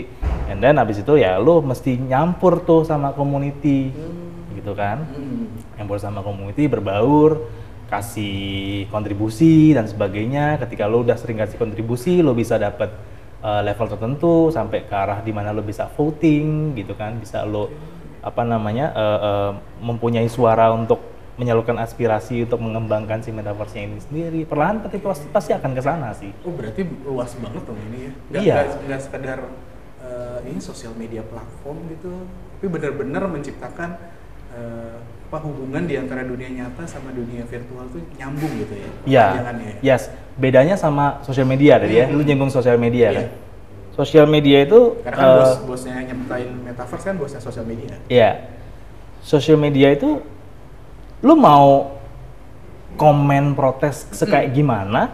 and 0.54 0.60
then 0.62 0.78
abis 0.78 1.02
itu 1.02 1.18
ya 1.18 1.42
lu 1.42 1.66
mesti 1.66 1.98
nyampur 1.98 2.62
tuh 2.62 2.86
sama 2.86 3.10
community 3.18 3.90
hmm. 3.90 4.60
gitu 4.62 4.78
kan 4.78 5.02
hmm. 5.02 5.80
nyampur 5.82 5.98
sama 5.98 6.22
community 6.22 6.70
berbaur 6.70 7.50
kasih 7.90 8.86
kontribusi 8.94 9.74
dan 9.74 9.90
sebagainya 9.90 10.62
ketika 10.62 10.86
lu 10.86 11.02
udah 11.02 11.18
sering 11.18 11.42
kasih 11.42 11.58
kontribusi 11.58 12.22
lu 12.22 12.38
bisa 12.38 12.62
dapat 12.62 12.94
uh, 13.44 13.62
level 13.64 13.88
tertentu 13.88 14.36
sampai 14.52 14.88
ke 14.88 14.96
arah 14.96 15.20
di 15.24 15.32
mana 15.32 15.56
lu 15.56 15.64
bisa 15.64 15.88
voting 15.94 16.76
gitu 16.76 16.96
kan 16.96 17.20
bisa 17.20 17.44
lu 17.44 17.68
apa 18.20 18.44
namanya 18.44 18.92
uh, 18.92 19.20
uh, 19.20 19.52
mempunyai 19.80 20.28
suara 20.28 20.76
untuk 20.76 21.00
menyalurkan 21.40 21.80
aspirasi 21.80 22.44
untuk 22.44 22.60
mengembangkan 22.60 23.24
si 23.24 23.32
metaverse 23.32 23.80
ini 23.80 24.04
sendiri 24.04 24.44
perlahan 24.44 24.84
tapi 24.84 25.00
pasti, 25.00 25.32
pasti 25.32 25.52
akan 25.56 25.72
ke 25.72 25.80
sana 25.80 26.12
sih. 26.12 26.36
Oh 26.44 26.52
berarti 26.52 26.84
luas 27.08 27.32
banget 27.40 27.64
dong 27.64 27.80
ini 27.88 28.00
ya? 28.04 28.12
Gak, 28.28 28.42
iya. 28.44 28.56
Nggak 28.84 29.02
sekedar 29.08 29.40
uh, 30.04 30.40
ini 30.44 30.60
sosial 30.60 30.92
media 31.00 31.24
platform 31.24 31.80
gitu 31.96 32.28
tapi 32.60 32.68
benar-benar 32.76 33.24
menciptakan 33.32 33.96
uh, 34.52 35.00
apa 35.30 35.46
hubungan 35.46 35.86
di 35.86 35.94
antara 35.94 36.26
dunia 36.26 36.50
nyata 36.50 36.90
sama 36.90 37.14
dunia 37.14 37.46
virtual 37.46 37.86
tuh 37.94 38.02
nyambung 38.18 38.50
gitu 38.66 38.74
ya 38.74 38.90
Iya. 39.06 39.26
Ya? 39.38 39.94
Yes. 39.94 40.10
Bedanya 40.42 40.74
sama 40.74 41.22
sosial 41.22 41.46
media 41.46 41.78
tadi 41.78 42.02
ya. 42.02 42.10
Lu 42.10 42.26
nyinggung 42.26 42.50
sosial 42.50 42.82
media 42.82 43.14
yeah. 43.14 43.14
kan. 43.14 43.26
Sosial 43.94 44.26
media 44.26 44.66
itu 44.66 44.98
karena 45.06 45.22
kan 45.22 45.30
uh, 45.30 45.38
bos 45.38 45.54
bosnya 45.70 46.02
nyiptain 46.02 46.50
metaverse 46.66 47.06
kan 47.06 47.16
bosnya 47.22 47.42
sosial 47.46 47.62
media. 47.70 47.94
Iya. 48.10 48.50
Sosial 49.22 49.62
media 49.62 49.94
itu 49.94 50.18
lu 51.22 51.38
mau 51.38 51.94
komen 52.98 53.54
protes 53.54 54.10
sekayak 54.10 54.50
gimana 54.50 55.14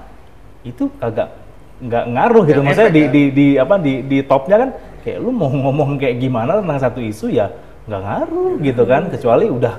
itu 0.63 0.87
kagak 0.95 1.43
nggak 1.83 2.05
ngaruh 2.07 2.43
gitu 2.47 2.61
ya, 2.63 2.65
maksudnya 2.71 2.93
di, 2.95 3.03
ya. 3.03 3.11
di 3.11 3.23
di 3.35 3.47
apa 3.59 3.75
di 3.83 3.93
di 4.07 4.17
topnya 4.23 4.63
kan 4.63 4.69
kayak 5.03 5.19
lu 5.19 5.35
mau 5.35 5.51
ngomong 5.51 5.99
kayak 5.99 6.23
gimana 6.23 6.63
tentang 6.63 6.79
satu 6.79 7.03
isu 7.03 7.35
ya 7.35 7.51
nggak 7.83 7.99
ngaruh 7.99 8.51
gitu 8.63 8.83
kan 8.87 9.11
kecuali 9.11 9.51
udah 9.51 9.75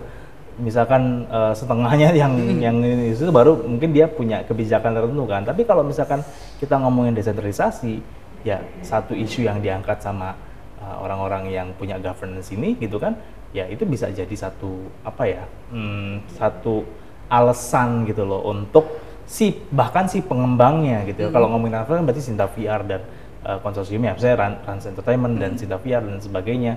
misalkan 0.56 1.28
uh, 1.28 1.52
setengahnya 1.52 2.16
yang 2.16 2.32
hmm. 2.32 2.58
yang 2.60 2.76
itu 2.82 3.28
baru 3.28 3.60
mungkin 3.60 3.92
dia 3.92 4.08
punya 4.08 4.40
kebijakan 4.44 4.96
tertentu 4.96 5.24
kan 5.28 5.42
tapi 5.44 5.68
kalau 5.68 5.84
misalkan 5.84 6.24
kita 6.56 6.80
ngomongin 6.80 7.12
desentralisasi 7.12 8.00
ya 8.40 8.62
satu 8.80 9.12
isu 9.12 9.44
yang 9.44 9.58
diangkat 9.58 9.98
sama 10.00 10.32
eh, 10.78 10.96
orang-orang 11.02 11.50
uh, 11.50 11.52
yang 11.52 11.68
punya 11.74 11.98
governance 11.98 12.54
ini 12.54 12.78
gitu 12.78 12.96
kan 12.96 13.18
ya 13.50 13.66
itu 13.66 13.82
bisa 13.84 14.08
jadi 14.08 14.32
satu 14.32 14.86
apa 15.02 15.24
ya 15.28 15.44
hmm, 15.74 16.38
satu 16.40 16.86
alasan 17.26 18.06
gitu 18.06 18.22
loh 18.22 18.46
untuk 18.46 18.86
si 19.26 19.58
bahkan 19.74 20.06
si 20.06 20.22
pengembangnya 20.22 21.02
gitu 21.04 21.26
ya. 21.26 21.28
Hmm. 21.28 21.34
Kalau 21.34 21.46
ngomongin 21.50 21.82
Marvel 21.82 21.98
kan 22.00 22.04
berarti 22.06 22.22
Sinta 22.22 22.46
VR 22.46 22.80
dan 22.86 23.02
uh, 23.42 23.58
konsorsiumnya, 23.60 24.14
misalnya 24.14 24.36
Run, 24.38 24.54
Rans 24.62 24.84
Entertainment 24.86 25.34
hmm. 25.36 25.42
dan 25.42 25.52
Sinta 25.58 25.76
VR 25.82 26.02
dan 26.06 26.18
sebagainya. 26.22 26.74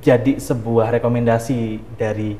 Jadi 0.00 0.40
sebuah 0.40 0.90
rekomendasi 0.98 1.78
dari 1.98 2.34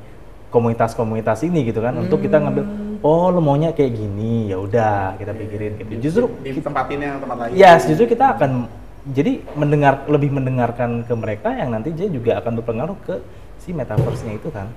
komunitas-komunitas 0.55 1.43
ini 1.43 1.67
gitu 1.67 1.83
kan 1.83 1.99
hmm. 1.99 2.07
untuk 2.07 2.23
kita 2.23 2.38
ngambil 2.38 2.64
oh 3.03 3.35
lo 3.35 3.43
maunya 3.43 3.75
kayak 3.75 3.99
gini 3.99 4.55
ya 4.55 4.62
udah 4.62 5.19
kita 5.19 5.35
pikirin 5.35 5.73
gitu. 5.83 5.90
Justru 5.99 6.25
di, 6.47 6.62
tempat 6.62 6.87
lain. 6.87 7.51
Yes 7.59 7.90
justru 7.90 8.07
kita 8.07 8.38
akan 8.38 8.71
jadi 9.11 9.43
mendengar 9.59 10.07
lebih 10.07 10.31
mendengarkan 10.31 11.03
ke 11.03 11.14
mereka 11.19 11.51
yang 11.53 11.75
nanti 11.75 11.90
dia 11.90 12.07
juga 12.07 12.38
akan 12.38 12.62
berpengaruh 12.62 12.97
ke 13.03 13.19
si 13.59 13.75
metaverse-nya 13.75 14.38
itu 14.38 14.49
kan. 14.55 14.71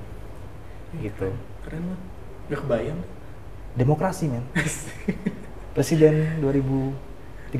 Gitu. 0.97 1.29
keren. 1.61 1.83
Banget. 1.93 1.99
Gak 2.49 2.59
kebayang. 2.65 2.99
Demokrasi 3.77 4.25
men. 4.33 4.43
Presiden 5.77 6.41
2030 6.41 7.53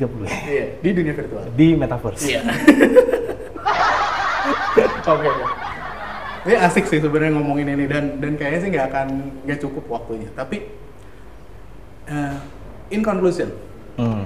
iya 0.49 0.65
di 0.81 0.89
dunia 0.89 1.13
virtual. 1.13 1.45
Di 1.53 1.67
metaverse. 1.77 2.25
Iya. 2.25 2.41
Oke 4.77 5.23
okay. 5.23 5.66
Ini 6.47 6.55
asik 6.55 6.87
sih 6.87 7.03
sebenarnya 7.03 7.35
ngomongin 7.35 7.67
ini 7.75 7.85
dan 7.85 8.17
dan 8.23 8.39
kayaknya 8.39 8.59
sih 8.63 8.69
nggak 8.71 8.85
akan 8.87 9.07
nggak 9.43 9.59
cukup 9.59 9.83
waktunya 9.91 10.31
tapi 10.31 10.71
uh, 12.07 12.39
in 12.87 13.03
conclusion 13.03 13.51
hmm. 13.99 14.23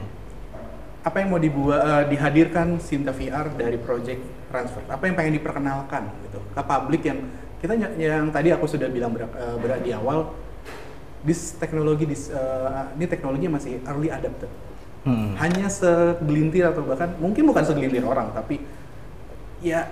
apa 1.02 1.18
yang 1.18 1.30
mau 1.34 1.42
dibuat 1.42 1.82
uh, 1.82 2.04
dihadirkan 2.06 2.78
Sinta 2.78 3.10
VR 3.10 3.50
dari 3.58 3.82
project 3.82 4.22
transfer 4.54 4.86
apa 4.86 5.04
yang 5.10 5.18
pengen 5.18 5.42
diperkenalkan 5.42 6.14
gitu 6.30 6.40
ke 6.54 6.62
publik 6.62 7.02
yang 7.10 7.20
kita 7.62 7.74
yang 7.98 8.34
tadi 8.34 8.50
aku 8.50 8.66
sudah 8.66 8.90
bilang 8.90 9.14
ber, 9.14 9.30
uh, 9.30 9.58
ber 9.62 9.78
di 9.82 9.94
awal 9.94 10.34
this 11.22 11.54
teknologi 11.62 12.10
this, 12.10 12.34
uh, 12.34 12.90
ini 12.98 13.06
teknologinya 13.06 13.62
masih 13.62 13.78
early 13.86 14.10
adapted. 14.10 14.50
Hmm. 15.02 15.34
Hanya 15.38 15.70
segelintir 15.70 16.66
atau 16.66 16.86
bahkan 16.86 17.14
mungkin 17.18 17.50
bukan 17.50 17.66
segelintir 17.66 18.06
orang 18.06 18.34
tapi 18.34 18.62
ya 19.62 19.90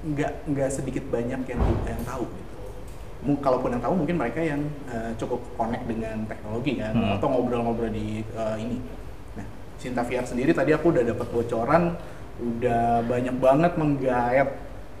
nggak 0.00 0.32
nggak 0.48 0.70
sedikit 0.72 1.04
banyak 1.12 1.40
yang 1.44 1.62
yang 1.84 2.00
tahu 2.06 2.24
gitu. 2.24 2.54
Kalaupun 3.44 3.76
yang 3.76 3.82
tahu 3.84 3.94
mungkin 4.00 4.16
mereka 4.16 4.40
yang 4.40 4.64
uh, 4.88 5.12
cukup 5.20 5.44
connect 5.60 5.84
dengan 5.84 6.24
teknologi 6.24 6.80
kan 6.80 6.96
hmm. 6.96 7.16
atau 7.20 7.26
ngobrol-ngobrol 7.28 7.92
di 7.92 8.24
uh, 8.32 8.56
ini. 8.56 8.80
Nah, 9.36 9.46
Sinta 9.76 10.00
VR 10.00 10.24
sendiri 10.24 10.56
tadi 10.56 10.72
aku 10.72 10.88
udah 10.88 11.04
dapat 11.04 11.28
bocoran, 11.28 12.00
udah 12.40 13.04
banyak 13.04 13.36
banget 13.36 13.72
menggayat 13.76 14.48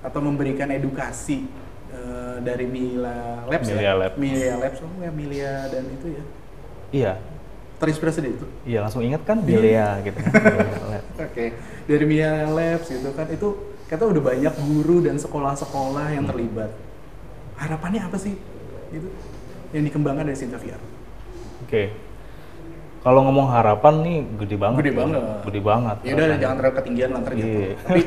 atau 0.04 0.20
memberikan 0.20 0.68
edukasi 0.68 1.48
Eh, 1.90 2.36
dari 2.46 2.70
Mila 2.70 3.42
Labs 3.50 3.66
Milia 3.66 3.82
ya? 3.82 3.92
Lab. 3.98 4.12
Milia 4.14 4.54
Labs, 4.62 4.78
oh 4.78 5.02
ya 5.02 5.10
Milia 5.10 5.66
dan 5.74 5.84
itu 5.90 6.06
ya? 6.14 6.24
Iya. 6.94 7.12
Terinspirasi 7.82 8.18
dari 8.22 8.34
itu? 8.38 8.46
Iya, 8.62 8.78
langsung 8.86 9.02
ingat 9.02 9.26
kan 9.26 9.42
Milia 9.42 9.98
gitu 10.06 10.22
kan. 10.22 10.32
Oke, 10.38 11.02
okay. 11.18 11.48
dari 11.90 12.04
Milia 12.06 12.46
Labs 12.46 12.94
gitu 12.94 13.10
kan, 13.10 13.26
itu 13.26 13.69
kata 13.90 14.06
udah 14.06 14.22
banyak 14.22 14.54
guru 14.54 15.02
dan 15.02 15.18
sekolah-sekolah 15.18 16.14
yang 16.14 16.24
terlibat. 16.30 16.70
Harapannya 17.58 18.06
apa 18.06 18.16
sih? 18.16 18.38
Gitu, 18.94 19.10
yang 19.74 19.82
dikembangkan 19.82 20.30
dari 20.30 20.38
Sinta 20.38 20.62
VR? 20.62 20.78
Oke, 20.78 21.66
okay. 21.66 21.86
Kalau 23.00 23.24
ngomong 23.24 23.48
harapan 23.48 23.94
nih 24.04 24.18
gede 24.44 24.56
banget. 24.60 24.78
Gede 24.84 24.92
banget. 24.92 25.22
Gede 25.48 25.60
banget. 25.64 25.96
Ya 26.04 26.12
udah 26.12 26.36
jangan 26.36 26.56
terlalu 26.60 26.74
ketinggian 26.76 27.10
lantar 27.16 27.32
gitu. 27.32 27.48
Iya. 27.48 27.74
Tapi 27.80 28.00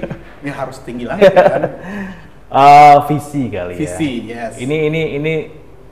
ini 0.45 0.51
harus 0.53 0.77
tinggi 0.85 1.05
lagi 1.09 1.25
kan. 1.33 1.63
Uh, 2.53 2.97
visi 3.09 3.43
kali 3.49 3.73
visi, 3.73 3.81
ya. 3.81 3.97
Visi, 3.97 4.11
yes. 4.29 4.53
Ini 4.61 4.77
ini 4.93 5.01
ini 5.17 5.33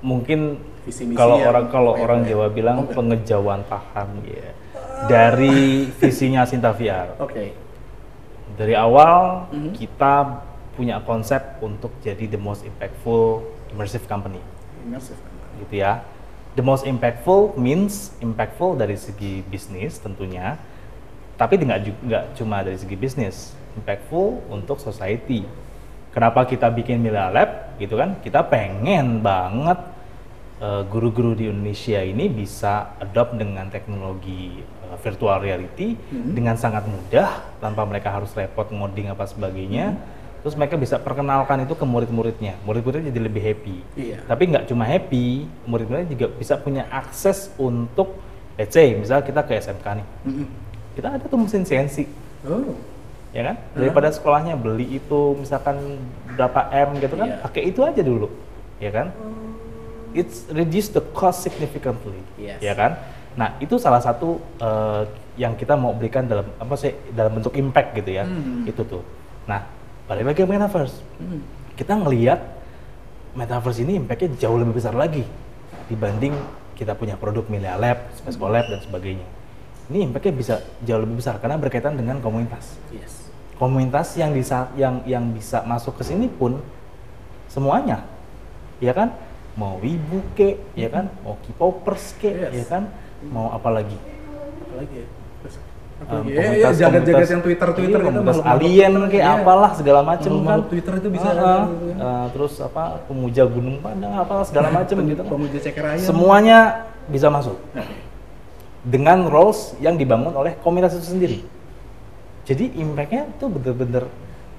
mungkin 0.05 0.61
visi 0.85 1.09
kalau 1.17 1.41
orang 1.41 1.65
kalau 1.73 1.97
orang 1.97 2.29
Jawa 2.29 2.53
bilang 2.53 2.85
okay. 2.85 2.93
pengejauhan 2.93 3.65
paham 3.65 4.21
ya. 4.21 4.53
Dari 5.09 5.89
visinya 5.97 6.45
Sinta 6.45 6.69
VR. 6.69 7.17
Oke. 7.17 7.33
Okay. 7.33 7.47
Dari 8.61 8.77
awal 8.77 9.49
mm 9.49 9.57
-hmm. 9.57 9.73
kita 9.73 10.13
punya 10.77 11.01
konsep 11.01 11.57
untuk 11.65 11.89
jadi 12.05 12.29
the 12.29 12.37
most 12.37 12.61
impactful 12.61 13.41
immersive 13.73 14.05
company. 14.05 14.37
Immersive. 14.85 15.17
Gitu 15.65 15.81
ya. 15.81 16.05
The 16.53 16.61
most 16.61 16.85
impactful 16.85 17.57
means 17.57 18.13
impactful 18.21 18.77
dari 18.77 18.99
segi 18.99 19.41
bisnis 19.49 19.97
tentunya, 19.97 20.61
tapi 21.39 21.57
tidak 21.57 21.89
nggak 22.05 22.37
cuma 22.37 22.61
dari 22.61 22.77
segi 22.77 22.93
bisnis, 22.99 23.55
impactful 23.79 24.45
untuk 24.51 24.77
society 24.77 25.47
kenapa 26.11 26.43
kita 26.43 26.67
bikin 26.71 26.99
Mila 26.99 27.31
Lab 27.31 27.79
gitu 27.79 27.97
kan 27.97 28.19
kita 28.19 28.43
pengen 28.45 29.23
banget 29.23 29.79
uh, 30.61 30.83
guru-guru 30.85 31.33
di 31.33 31.49
Indonesia 31.49 31.99
ini 31.99 32.29
bisa 32.29 32.95
adopt 33.01 33.35
dengan 33.35 33.67
teknologi 33.67 34.61
uh, 34.87 34.95
virtual 35.01 35.41
reality 35.41 35.97
hmm. 35.97 36.37
dengan 36.37 36.55
sangat 36.55 36.85
mudah 36.85 37.41
tanpa 37.59 37.83
mereka 37.83 38.13
harus 38.13 38.31
repot 38.37 38.69
ngoding 38.69 39.09
apa 39.09 39.25
sebagainya 39.25 39.97
hmm. 39.97 39.99
terus 40.45 40.55
mereka 40.55 40.77
bisa 40.77 41.01
perkenalkan 41.01 41.65
itu 41.65 41.73
ke 41.73 41.85
murid-muridnya 41.85 42.55
murid-muridnya 42.63 43.09
jadi 43.09 43.19
lebih 43.25 43.41
happy 43.41 43.77
Iya. 43.97 44.17
tapi 44.29 44.43
nggak 44.53 44.69
cuma 44.69 44.85
happy 44.85 45.49
murid-muridnya 45.65 46.09
juga 46.13 46.27
bisa 46.31 46.55
punya 46.61 46.85
akses 46.93 47.49
untuk 47.57 48.15
let's 48.55 48.77
say 48.77 48.93
misal 48.93 49.19
kita 49.25 49.41
ke 49.41 49.57
SMK 49.57 49.85
nih 49.97 50.07
Mm-mm. 50.29 50.47
kita 50.93 51.07
ada 51.17 51.25
tuh 51.25 51.39
mesin 51.41 51.65
CNC 51.65 51.97
Oh. 52.41 52.73
ya 53.37 53.53
kan 53.53 53.55
daripada 53.77 54.09
sekolahnya 54.09 54.57
beli 54.57 54.97
itu 54.97 55.37
misalkan 55.37 55.77
berapa 56.33 56.73
m 56.73 56.97
gitu 56.97 57.13
kan 57.13 57.29
Iya. 57.29 57.37
pakai 57.45 57.61
itu 57.69 57.79
aja 57.85 58.01
dulu 58.01 58.27
ya 58.81 58.89
kan 58.89 59.13
it's 60.13 60.47
reduce 60.51 60.91
the 60.91 61.03
cost 61.13 61.43
significantly 61.43 62.19
Yes. 62.35 62.59
ya 62.59 62.73
kan 62.73 62.97
nah 63.35 63.55
itu 63.63 63.79
salah 63.79 64.03
satu 64.03 64.39
eh, 64.59 65.03
yang 65.39 65.55
kita 65.55 65.79
mau 65.79 65.95
berikan 65.95 66.27
dalam 66.27 66.45
apa 66.59 66.75
sih 66.75 66.91
dalam 67.15 67.39
bentuk 67.39 67.55
impact 67.55 67.95
gitu 67.95 68.11
ya 68.11 68.27
Hmm. 68.27 68.67
itu 68.67 68.81
tuh 68.83 69.03
nah 69.47 69.63
balik 70.05 70.27
lagi 70.27 70.43
ke 70.43 70.47
metaverse 70.47 70.99
Mm. 71.17 71.39
kita 71.79 71.93
ngelihat 71.95 72.39
metaverse 73.33 73.79
ini 73.79 73.95
impactnya 73.95 74.35
jauh 74.35 74.59
lebih 74.59 74.75
besar 74.75 74.91
lagi 74.91 75.23
dibanding 75.87 76.35
kita 76.75 76.97
punya 76.97 77.13
produk 77.13 77.45
Milia 77.45 77.77
Lab, 77.77 78.09
Space 78.17 78.41
Lab 78.41 78.65
dan 78.65 78.81
sebagainya. 78.81 79.27
Ini 79.93 80.09
impactnya 80.09 80.33
bisa 80.33 80.55
jauh 80.81 80.97
lebih 80.97 81.21
besar 81.21 81.37
karena 81.37 81.53
berkaitan 81.55 81.93
dengan 81.93 82.17
komunitas. 82.17 82.73
Yes. 82.89 83.29
Komunitas 83.61 84.17
yang 84.17 84.33
bisa 84.33 84.65
yang 84.73 85.05
yang 85.05 85.29
bisa 85.29 85.61
masuk 85.61 86.01
ke 86.01 86.03
sini 86.03 86.25
pun 86.25 86.57
semuanya, 87.45 88.01
ya 88.81 88.97
kan? 88.97 89.13
Mau 89.53 89.75
wibu 89.77 90.23
ke, 90.31 90.55
ya 90.73 90.87
kan? 90.87 91.11
Mau 91.21 91.35
K-popers 91.37 92.15
ke, 92.15 92.29
Yes. 92.29 92.51
ya 92.53 92.65
kan? 92.67 92.83
Mau 93.23 93.49
apa 93.49 93.69
lagi? 93.69 93.97
Apa 94.61 94.73
lagi 94.77 94.95
ya? 94.95 95.07
Apa 96.01 96.11
Um, 96.11 96.17
lagi? 96.17 96.29
Ya, 96.29 96.33
ya, 96.33 96.41
komunitas- 96.41 96.79
jagat-jagat 96.79 97.29
yang 97.29 97.43
Twitter-Twitter 97.43 97.93
iya, 97.93 98.01
gitu, 98.01 98.09
komunitas 98.09 98.39
alien 98.43 98.93
kayak 99.05 99.21
Iya. 99.23 99.37
apalah 99.37 99.71
segala 99.71 99.99
macem 100.01 100.31
kan 100.41 100.59
Twitter 100.65 100.93
itu 100.97 101.09
bisa 101.09 101.29
kan. 101.29 101.61
Eh, 101.93 102.25
terus 102.31 102.53
apa 102.57 102.83
pemuja 103.05 103.43
gunung 103.45 103.77
padang 103.77 104.13
apalah 104.15 104.41
segala 104.41 104.67
macem 104.73 104.97
gitu 104.99 105.21
kan 105.21 105.29
Pemuja 105.29 105.57
ceker 105.59 105.85
ayam. 105.85 106.01
semuanya 106.01 106.59
bisa 107.05 107.29
masuk 107.29 107.53
Nah, 107.71 107.85
dengan 108.81 109.29
roles 109.29 109.77
yang 109.77 109.93
dibangun 109.93 110.33
oleh 110.33 110.57
komunitas 110.57 110.95
itu 110.95 111.05
sendiri 111.07 111.37
jadi 112.43 112.65
impactnya 112.73 113.29
tuh 113.37 113.51
bener-bener 113.51 114.09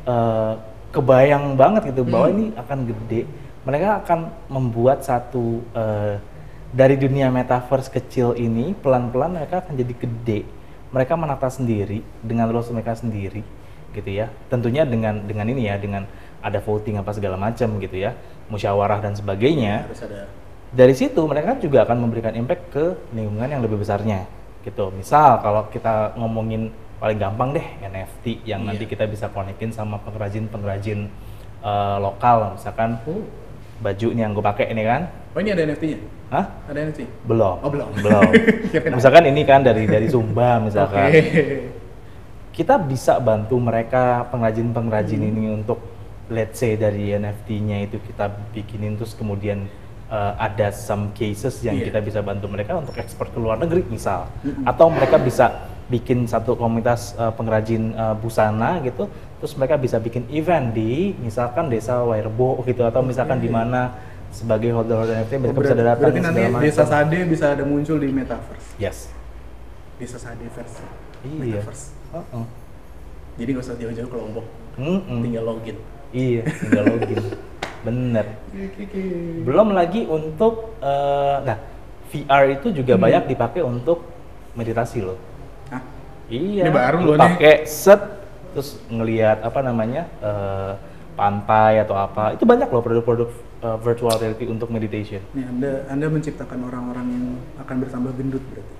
eh, 0.04 0.52
kebayang 0.92 1.54
banget 1.54 1.90
gitu 1.90 2.04
bahwa 2.04 2.28
Hmm. 2.28 2.34
ini 2.36 2.44
akan 2.54 2.78
gede 2.84 3.20
mereka 3.62 4.02
akan 4.02 4.30
membuat 4.50 5.06
satu 5.06 5.62
eh, 5.74 6.18
dari 6.72 6.96
dunia 6.96 7.28
metaverse 7.28 7.92
kecil 7.92 8.34
ini 8.34 8.72
pelan-pelan 8.74 9.36
mereka 9.38 9.62
akan 9.62 9.76
jadi 9.76 9.94
gede. 9.94 10.40
Mereka 10.92 11.16
menata 11.16 11.48
sendiri 11.48 12.04
dengan 12.20 12.48
rules 12.52 12.68
mereka 12.72 12.96
sendiri 12.96 13.44
gitu 13.92 14.10
ya. 14.10 14.32
Tentunya 14.48 14.82
dengan 14.88 15.20
dengan 15.24 15.46
ini 15.48 15.68
ya 15.68 15.76
dengan 15.76 16.08
ada 16.42 16.58
voting 16.58 16.98
apa 16.98 17.12
segala 17.12 17.36
macam 17.36 17.76
gitu 17.78 17.96
ya. 17.96 18.16
Musyawarah 18.50 18.98
dan 19.04 19.12
sebagainya. 19.14 19.86
Harus 19.88 20.02
ada. 20.04 20.26
Dari 20.72 20.96
situ 20.96 21.20
mereka 21.28 21.56
juga 21.60 21.84
akan 21.84 22.08
memberikan 22.08 22.32
impact 22.32 22.62
ke 22.72 22.84
lingkungan 23.12 23.48
yang 23.48 23.60
lebih 23.60 23.78
besarnya 23.80 24.24
gitu. 24.64 24.88
Misal 24.96 25.38
kalau 25.44 25.68
kita 25.68 26.16
ngomongin 26.16 26.72
paling 26.96 27.18
gampang 27.20 27.52
deh 27.52 27.66
NFT 27.84 28.46
yang 28.48 28.64
nanti 28.64 28.88
Iya. 28.88 28.92
kita 28.96 29.04
bisa 29.10 29.26
konekin 29.28 29.70
sama 29.70 30.00
pengrajin-pengrajin 30.02 31.08
eh, 31.62 31.96
lokal. 32.00 32.56
Misalkan 32.56 32.96
Oh. 33.04 33.41
Baju 33.82 34.08
nih 34.08 34.22
yang 34.22 34.32
gue 34.32 34.44
pakai 34.44 34.66
ini 34.70 34.82
kan 34.82 35.02
Oh 35.32 35.40
ini 35.40 35.50
ada 35.50 35.64
NFT-nya? 35.64 35.98
Hah? 36.28 36.44
Ada 36.64 36.78
NFT? 36.86 37.00
belum 37.26 37.56
Oh, 37.58 37.68
belum. 37.68 37.88
belum 37.98 38.30
misalkan 38.96 39.24
ini 39.26 39.42
kan 39.42 39.60
dari 39.60 39.84
dari 39.84 40.06
Sumba 40.06 40.56
misalkan 40.66 41.08
Oke. 41.08 41.22
kita 42.52 42.76
bisa 42.78 43.18
bantu 43.18 43.56
mereka 43.58 44.24
pengrajin-pengrajin 44.28 45.18
Hmm. 45.18 45.30
ini 45.30 45.44
untuk 45.52 45.78
let's 46.28 46.56
say 46.56 46.76
dari 46.76 47.12
NFT-nya 47.12 47.82
itu 47.82 47.98
kita 47.98 48.24
bikinin 48.52 48.94
terus 48.94 49.12
kemudian 49.12 49.66
uh, 50.06 50.36
ada 50.38 50.70
some 50.70 51.10
cases 51.12 51.60
yang 51.60 51.74
Iya. 51.74 51.88
kita 51.88 51.98
bisa 52.00 52.20
bantu 52.20 52.46
mereka 52.46 52.76
untuk 52.76 52.94
ekspor 52.94 53.26
ke 53.26 53.36
luar 53.36 53.56
negeri 53.56 53.84
misal 53.84 54.28
Mm-mm. 54.40 54.64
atau 54.64 54.86
mereka 54.88 55.16
bisa 55.16 55.71
bikin 55.84 56.24
satu 56.24 56.54
komunitas 56.54 57.14
uh, 57.14 57.30
pengrajin 57.30 57.92
uh, 57.92 58.14
busana 58.14 58.78
gitu 58.80 59.06
terus 59.38 59.52
mereka 59.54 59.74
bisa 59.74 59.98
bikin 59.98 60.24
event 60.28 60.70
di 60.70 61.12
misalkan 61.16 61.66
desa 61.66 62.00
Wairbo 62.00 62.62
gitu 62.62 62.82
atau 62.82 63.00
misalkan 63.00 63.36
di 63.36 63.46
mana 63.46 63.92
sebagai 64.30 64.72
holder-holder 64.72 65.18
NFT 65.20 65.32
mereka 65.36 65.52
bisa 65.54 65.74
Berarti- 65.74 65.84
datang 65.84 66.00
Berarti 66.08 66.20
nanti 66.20 66.40
segala 66.40 66.58
Desa 66.60 66.76
macam. 66.78 66.92
Sade 66.94 67.18
bisa 67.26 67.44
ada 67.50 67.62
muncul 67.62 67.96
di 67.96 68.08
Metaverse. 68.08 68.68
yes 68.76 68.98
Desa 69.96 70.16
Sade 70.16 70.46
versi 70.48 70.84
Iya. 71.22 71.60
Metaverse. 71.60 71.84
Uh-uh. 72.10 72.44
Jadi 73.32 73.48
nggak 73.48 73.64
usah 73.64 73.76
jauh-jauh 73.76 74.08
ke 74.08 74.16
Lombok, 74.16 74.46
Mm-mm. 74.74 75.18
tinggal 75.22 75.44
login. 75.46 75.76
Iya, 76.10 76.42
tinggal 76.44 76.84
login. 76.90 77.18
Bener. 77.86 78.26
Belum 79.42 79.72
lagi 79.72 80.04
untuk, 80.04 80.76
eh, 80.78 81.36
nah 81.42 81.56
VR 82.08 82.52
itu 82.52 82.68
juga 82.72 82.94
Hmm. 82.94 83.02
banyak 83.02 83.24
dipakai 83.26 83.60
untuk 83.60 84.04
meditasi 84.52 85.00
loh. 85.00 85.16
Iya. 86.28 86.68
Ini 86.68 86.70
baru 86.70 86.96
lu 87.02 87.10
loh. 87.14 87.20
Pakai 87.20 87.66
set, 87.66 88.00
terus 88.52 88.78
ngelihat 88.86 89.42
apa 89.42 89.60
namanya 89.64 90.06
eh, 90.22 90.72
pantai 91.18 91.82
atau 91.82 91.96
apa. 91.98 92.36
Itu 92.36 92.44
banyak 92.46 92.68
loh 92.70 92.82
produk-produk 92.82 93.28
eh, 93.62 93.78
virtual 93.82 94.14
reality 94.18 94.44
untuk 94.46 94.68
meditation. 94.70 95.22
Nih 95.34 95.46
Anda 95.46 95.70
Anda 95.90 96.06
menciptakan 96.12 96.58
orang-orang 96.68 97.06
yang 97.10 97.26
akan 97.62 97.76
bertambah 97.82 98.12
gendut 98.18 98.44
berarti. 98.52 98.74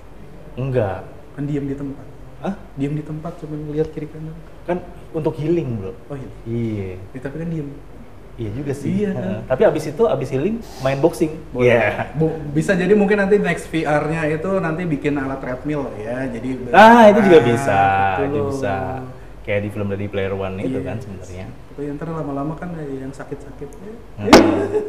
Enggak. 0.61 1.01
Kan 1.33 1.49
diam 1.49 1.65
di 1.65 1.77
tempat. 1.77 2.07
Hah? 2.43 2.55
Diam 2.75 2.93
di 2.99 3.05
tempat 3.07 3.33
cuma 3.39 3.55
ngelihat 3.55 3.89
kiri 3.95 4.11
kanan. 4.11 4.35
Kan 4.67 4.79
untuk 5.15 5.39
healing 5.39 5.79
bro. 5.79 5.93
Oh 6.11 6.17
iya. 6.19 6.31
Iya. 6.45 6.91
Ya, 7.15 7.21
tapi 7.23 7.37
kan 7.41 7.49
diam. 7.49 7.69
Iya 8.33 8.51
juga 8.51 8.73
sih. 8.73 9.05
Iya. 9.05 9.13
Tapi 9.45 9.63
abis 9.63 9.85
itu 9.89 10.03
abis 10.05 10.29
healing 10.29 10.57
main 10.81 10.97
boxing. 10.99 11.37
Iya. 11.53 12.09
Bu- 12.15 12.33
bisa 12.51 12.73
jadi 12.73 12.93
mungkin 12.93 13.21
nanti 13.21 13.37
next 13.37 13.69
VR-nya 13.69 14.25
itu 14.27 14.51
nanti 14.57 14.83
bikin 14.83 15.15
alat 15.15 15.37
treadmill 15.39 15.93
ya. 15.97 16.25
Jadi 16.27 16.73
Ah, 16.73 17.13
itu 17.13 17.21
juga 17.23 17.39
Ah, 17.39 17.45
bisa, 17.45 17.81
betul. 18.17 18.25
itu 18.25 18.41
bisa. 18.49 18.75
Kayak 19.43 19.61
di 19.61 19.69
film 19.69 19.89
dari 19.91 20.07
Player 20.07 20.33
One 20.33 20.57
itu 20.59 20.79
Iya. 20.79 20.87
kan 20.87 20.97
sebenarnya. 20.97 21.47
Tapi 21.73 21.83
ntar 21.93 22.09
lama-lama 22.09 22.53
kan 22.55 22.69
yang 22.79 23.11
sakit-sakit. 23.11 23.69
Hmm, 24.17 24.29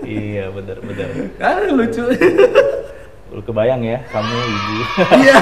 iya, 0.04 0.48
bener 0.48 0.78
bener. 0.80 1.08
Ah 1.44 1.64
lucu. 1.66 2.04
Lu 3.28 3.42
kebayang 3.42 3.82
ya, 3.82 3.98
kamu 4.08 4.30
ibu. 4.30 4.74
Iya. 5.20 5.36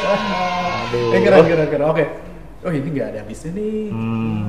Aduh. 0.86 1.10
Eh 1.10 1.20
keren 1.20 1.44
keren 1.44 1.66
keren. 1.68 1.86
Oke. 1.86 2.04
Oh 2.66 2.72
ini 2.74 2.88
nggak 2.90 3.08
ada 3.14 3.18
habisnya 3.22 3.54
nih. 3.54 3.94
Hmm. 3.94 4.42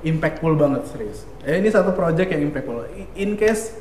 Impactful 0.00 0.56
banget 0.56 0.88
serius. 0.88 1.28
Eh 1.44 1.60
ini 1.60 1.68
satu 1.68 1.92
project 1.92 2.32
yang 2.32 2.48
impactful. 2.48 2.88
In 3.12 3.36
case 3.36 3.76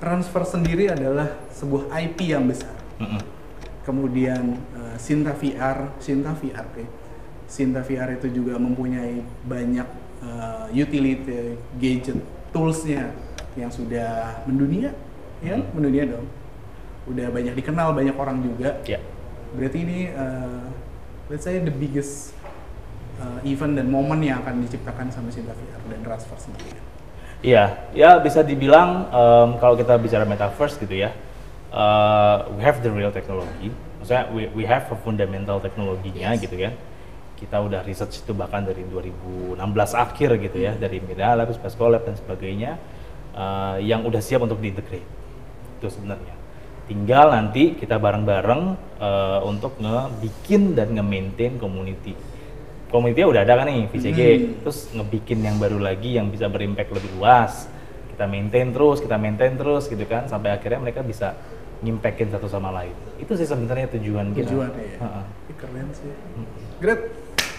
transfer 0.00 0.48
sendiri 0.48 0.88
adalah 0.88 1.36
sebuah 1.52 1.92
IP 2.00 2.32
yang 2.32 2.48
besar. 2.48 2.72
Mm-mm. 2.96 3.20
Kemudian 3.84 4.56
eh, 4.56 4.96
Sinta 4.96 5.36
VR, 5.36 5.92
Sinta 6.00 6.32
VR, 6.32 6.64
oke. 6.64 6.84
Sinta 7.44 7.84
VR 7.84 8.16
itu 8.16 8.32
juga 8.32 8.56
mempunyai 8.56 9.20
banyak 9.44 9.88
eh, 10.24 10.66
utility 10.72 11.60
gadget 11.76 12.24
toolsnya 12.48 13.12
yang 13.52 13.68
sudah 13.68 14.40
mendunia, 14.48 14.96
ya 15.44 15.58
kan? 15.58 15.60
Hmm. 15.60 15.72
mendunia 15.76 16.04
dong. 16.08 16.26
Udah 17.10 17.28
banyak 17.28 17.52
dikenal 17.52 17.92
banyak 17.92 18.16
orang 18.16 18.40
juga. 18.40 18.80
Ya. 18.88 19.00
Berarti 19.52 19.78
ini 19.80 19.98
uh, 20.12 20.68
let's 21.32 21.48
say 21.48 21.56
the 21.56 21.72
biggest 21.72 22.36
uh, 23.20 23.40
event 23.44 23.74
dan 23.74 23.86
momen 23.90 24.22
yang 24.22 24.40
akan 24.42 24.62
diciptakan 24.64 25.10
sama 25.10 25.28
Sinta 25.30 25.54
VR 25.54 25.82
dan 25.90 26.00
transfer 26.02 26.38
sendiri. 26.38 26.78
Iya, 27.38 27.86
ya 27.94 28.18
bisa 28.18 28.42
dibilang 28.42 29.06
em, 29.14 29.48
kalau 29.62 29.78
kita 29.78 29.94
bicara 29.94 30.26
metaverse 30.26 30.74
gitu 30.82 31.06
ya, 31.06 31.14
uh, 31.70 32.50
we 32.58 32.66
have 32.66 32.82
the 32.82 32.90
real 32.90 33.14
technology. 33.14 33.70
Maksudnya 34.02 34.26
we, 34.34 34.50
we 34.58 34.64
have 34.66 34.90
a 34.90 34.98
fundamental 34.98 35.62
teknologinya 35.62 36.34
Yes. 36.34 36.42
gitu 36.42 36.58
ya. 36.58 36.74
Kita 37.38 37.62
udah 37.62 37.86
research 37.86 38.26
itu 38.26 38.34
bahkan 38.34 38.66
dari 38.66 38.82
2016 38.90 39.54
akhir 39.94 40.34
gitu 40.42 40.58
ya, 40.58 40.74
dari 40.74 40.98
Media 40.98 41.38
Lab, 41.38 41.54
Space 41.54 41.78
Lab 41.78 42.02
dan 42.02 42.18
sebagainya, 42.18 42.74
uh, 43.38 43.78
yang 43.78 44.02
udah 44.02 44.18
siap 44.18 44.42
untuk 44.42 44.58
diintegrate. 44.58 45.06
Itu 45.78 45.86
sebenarnya. 45.94 46.34
Tinggal 46.90 47.30
nanti 47.30 47.78
kita 47.78 48.02
bareng-bareng 48.02 48.62
uh, 48.98 49.40
untuk 49.46 49.78
ngebikin 49.78 50.74
dan 50.74 50.90
nge-maintain 50.98 51.54
community. 51.62 52.18
Community 52.88 53.20
udah 53.20 53.44
ada 53.44 53.52
kan 53.52 53.68
nih, 53.68 53.84
VCG, 53.92 54.20
Hmm. 54.20 54.64
terus 54.64 54.88
ngebikin 54.96 55.44
yang 55.44 55.60
baru 55.60 55.76
lagi 55.76 56.16
yang 56.16 56.32
bisa 56.32 56.48
berimpact 56.48 56.88
lebih 56.88 57.20
luas. 57.20 57.68
Kita 58.08 58.24
maintain 58.24 58.72
terus, 58.72 58.98
kita 59.04 59.20
maintain 59.20 59.54
terus 59.54 59.86
gitu 59.86 60.02
kan, 60.08 60.24
sampai 60.24 60.56
akhirnya 60.56 60.80
mereka 60.80 61.04
bisa 61.04 61.36
ngimpactin 61.84 62.32
satu 62.32 62.48
sama 62.48 62.72
lain. 62.72 62.96
Itu 63.20 63.36
sih 63.36 63.44
sebenarnya 63.44 63.92
tujuan 63.92 64.32
kita. 64.32 64.50
Tujuannya 64.50 64.84
ya. 64.98 64.98
Keren 65.54 65.88
sih. 65.92 66.10
Great. 66.80 67.00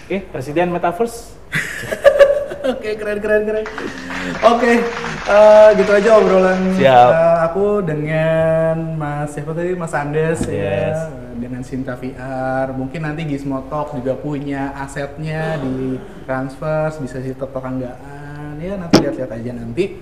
Oke, 0.04 0.18
Presiden 0.34 0.74
Metaverse. 0.74 1.38
Oke, 2.70 2.90
keren 2.94 3.18
keren 3.18 3.42
keren. 3.42 3.64
Oke, 4.46 4.72
eh, 5.26 5.68
gitu 5.80 5.90
aja 5.90 6.10
obrolan 6.20 6.60
Siap. 6.78 7.10
eh, 7.10 7.36
aku 7.50 7.82
dengan 7.82 8.94
Mas 8.94 9.32
siapa 9.34 9.50
tadi 9.56 9.74
Mas 9.74 9.90
Andes 9.96 10.44
Yes. 10.46 10.50
ya, 10.50 11.10
dengan 11.34 11.62
Sinta 11.66 11.96
VR. 11.96 12.70
Mungkin 12.76 13.00
nanti 13.02 13.26
Gizmo 13.26 13.64
Talk 13.66 13.96
juga 13.96 14.14
punya 14.14 14.70
asetnya 14.76 15.58
di 15.58 15.98
transfer, 16.28 16.94
bisa 17.00 17.18
sih 17.18 17.34
tetanggaan 17.34 18.56
ya 18.60 18.76
nanti 18.76 19.00
lihat-lihat 19.00 19.30
aja 19.32 19.50
nanti. 19.56 19.96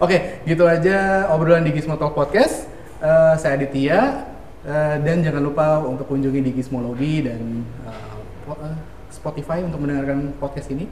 Oke, 0.00 0.40
gitu 0.48 0.64
aja 0.64 1.28
obrolan 1.28 1.62
di 1.62 1.76
Gizmo 1.76 2.00
Talk 2.00 2.16
Podcast. 2.16 2.64
Uh, 3.00 3.32
saya 3.36 3.56
Aditya 3.56 4.24
uh, 4.64 4.96
dan 5.00 5.20
jangan 5.24 5.40
lupa 5.44 5.80
untuk 5.84 6.08
kunjungi 6.08 6.40
di 6.40 6.50
Gizmologi 6.52 7.24
dan 7.24 7.64
uh, 7.84 8.76
Spotify 9.12 9.60
untuk 9.60 9.84
mendengarkan 9.84 10.32
podcast 10.40 10.72
ini. 10.72 10.88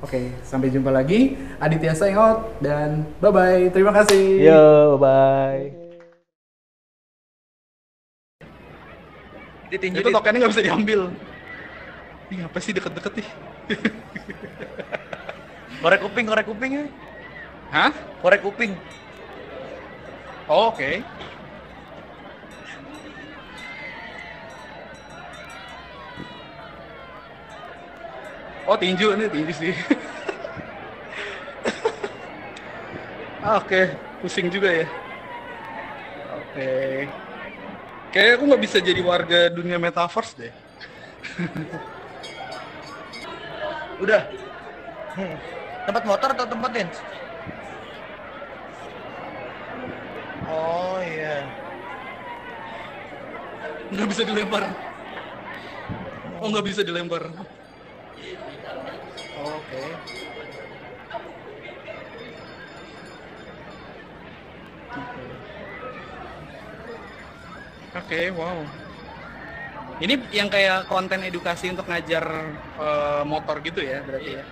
Oke, 0.00 0.32
sampai 0.40 0.72
jumpa 0.72 0.88
lagi. 0.88 1.36
Aditya 1.60 1.92
sign 1.92 2.16
out 2.16 2.56
dan 2.64 3.04
bye-bye. 3.20 3.68
Terima 3.68 3.92
kasih. 3.92 4.40
Yo, 4.40 4.96
bye. 4.96 5.68
Ditinju 9.68 10.00
itu 10.00 10.08
tokennya 10.08 10.38
nggak 10.40 10.52
bisa 10.56 10.64
diambil. 10.64 11.00
Ini 12.32 12.48
apa 12.48 12.58
sih 12.64 12.72
deket-deket 12.72 13.12
nih? 13.20 13.28
korek 15.84 16.00
kuping, 16.00 16.24
korek 16.26 16.46
kuping 16.48 16.70
ya. 16.80 16.84
Hah? 17.68 17.92
Korek 18.24 18.40
kuping. 18.40 18.72
Oh, 20.48 20.72
Oke. 20.72 20.80
Okay. 20.80 20.94
Oh 28.68 28.76
tinju 28.76 29.16
ini 29.16 29.24
tinju 29.32 29.52
sih. 29.56 29.72
ah, 33.44 33.56
Oke, 33.60 33.66
okay. 33.66 33.84
pusing 34.20 34.52
juga 34.52 34.68
ya. 34.68 34.86
Oke. 36.36 36.52
Okay. 36.52 36.96
Kayaknya 38.10 38.34
aku 38.36 38.44
nggak 38.50 38.62
bisa 38.66 38.78
jadi 38.82 39.00
warga 39.06 39.38
dunia 39.54 39.78
metaverse 39.78 40.34
deh. 40.34 40.50
Udah. 44.02 44.22
Hmm. 45.14 45.34
Tempat 45.86 46.02
motor 46.06 46.28
atau 46.34 46.46
tempat 46.46 46.70
dance? 46.74 46.98
Oh 50.50 50.98
iya. 51.06 51.46
Nggak 53.94 54.08
bisa 54.10 54.22
dilempar. 54.26 54.62
Oh 56.42 56.50
nggak 56.50 56.66
bisa 56.66 56.82
dilempar. 56.82 57.30
Oke. 59.70 59.86
Oke, 67.90 68.20
wow. 68.34 68.58
Ini 70.02 70.14
yang 70.34 70.50
kayak 70.50 70.90
konten 70.90 71.22
edukasi 71.22 71.70
untuk 71.70 71.86
ngajar 71.86 72.24
uh, 72.82 73.22
motor 73.22 73.62
gitu 73.62 73.84
ya 73.84 74.02
berarti 74.02 74.42
ya? 74.42 74.44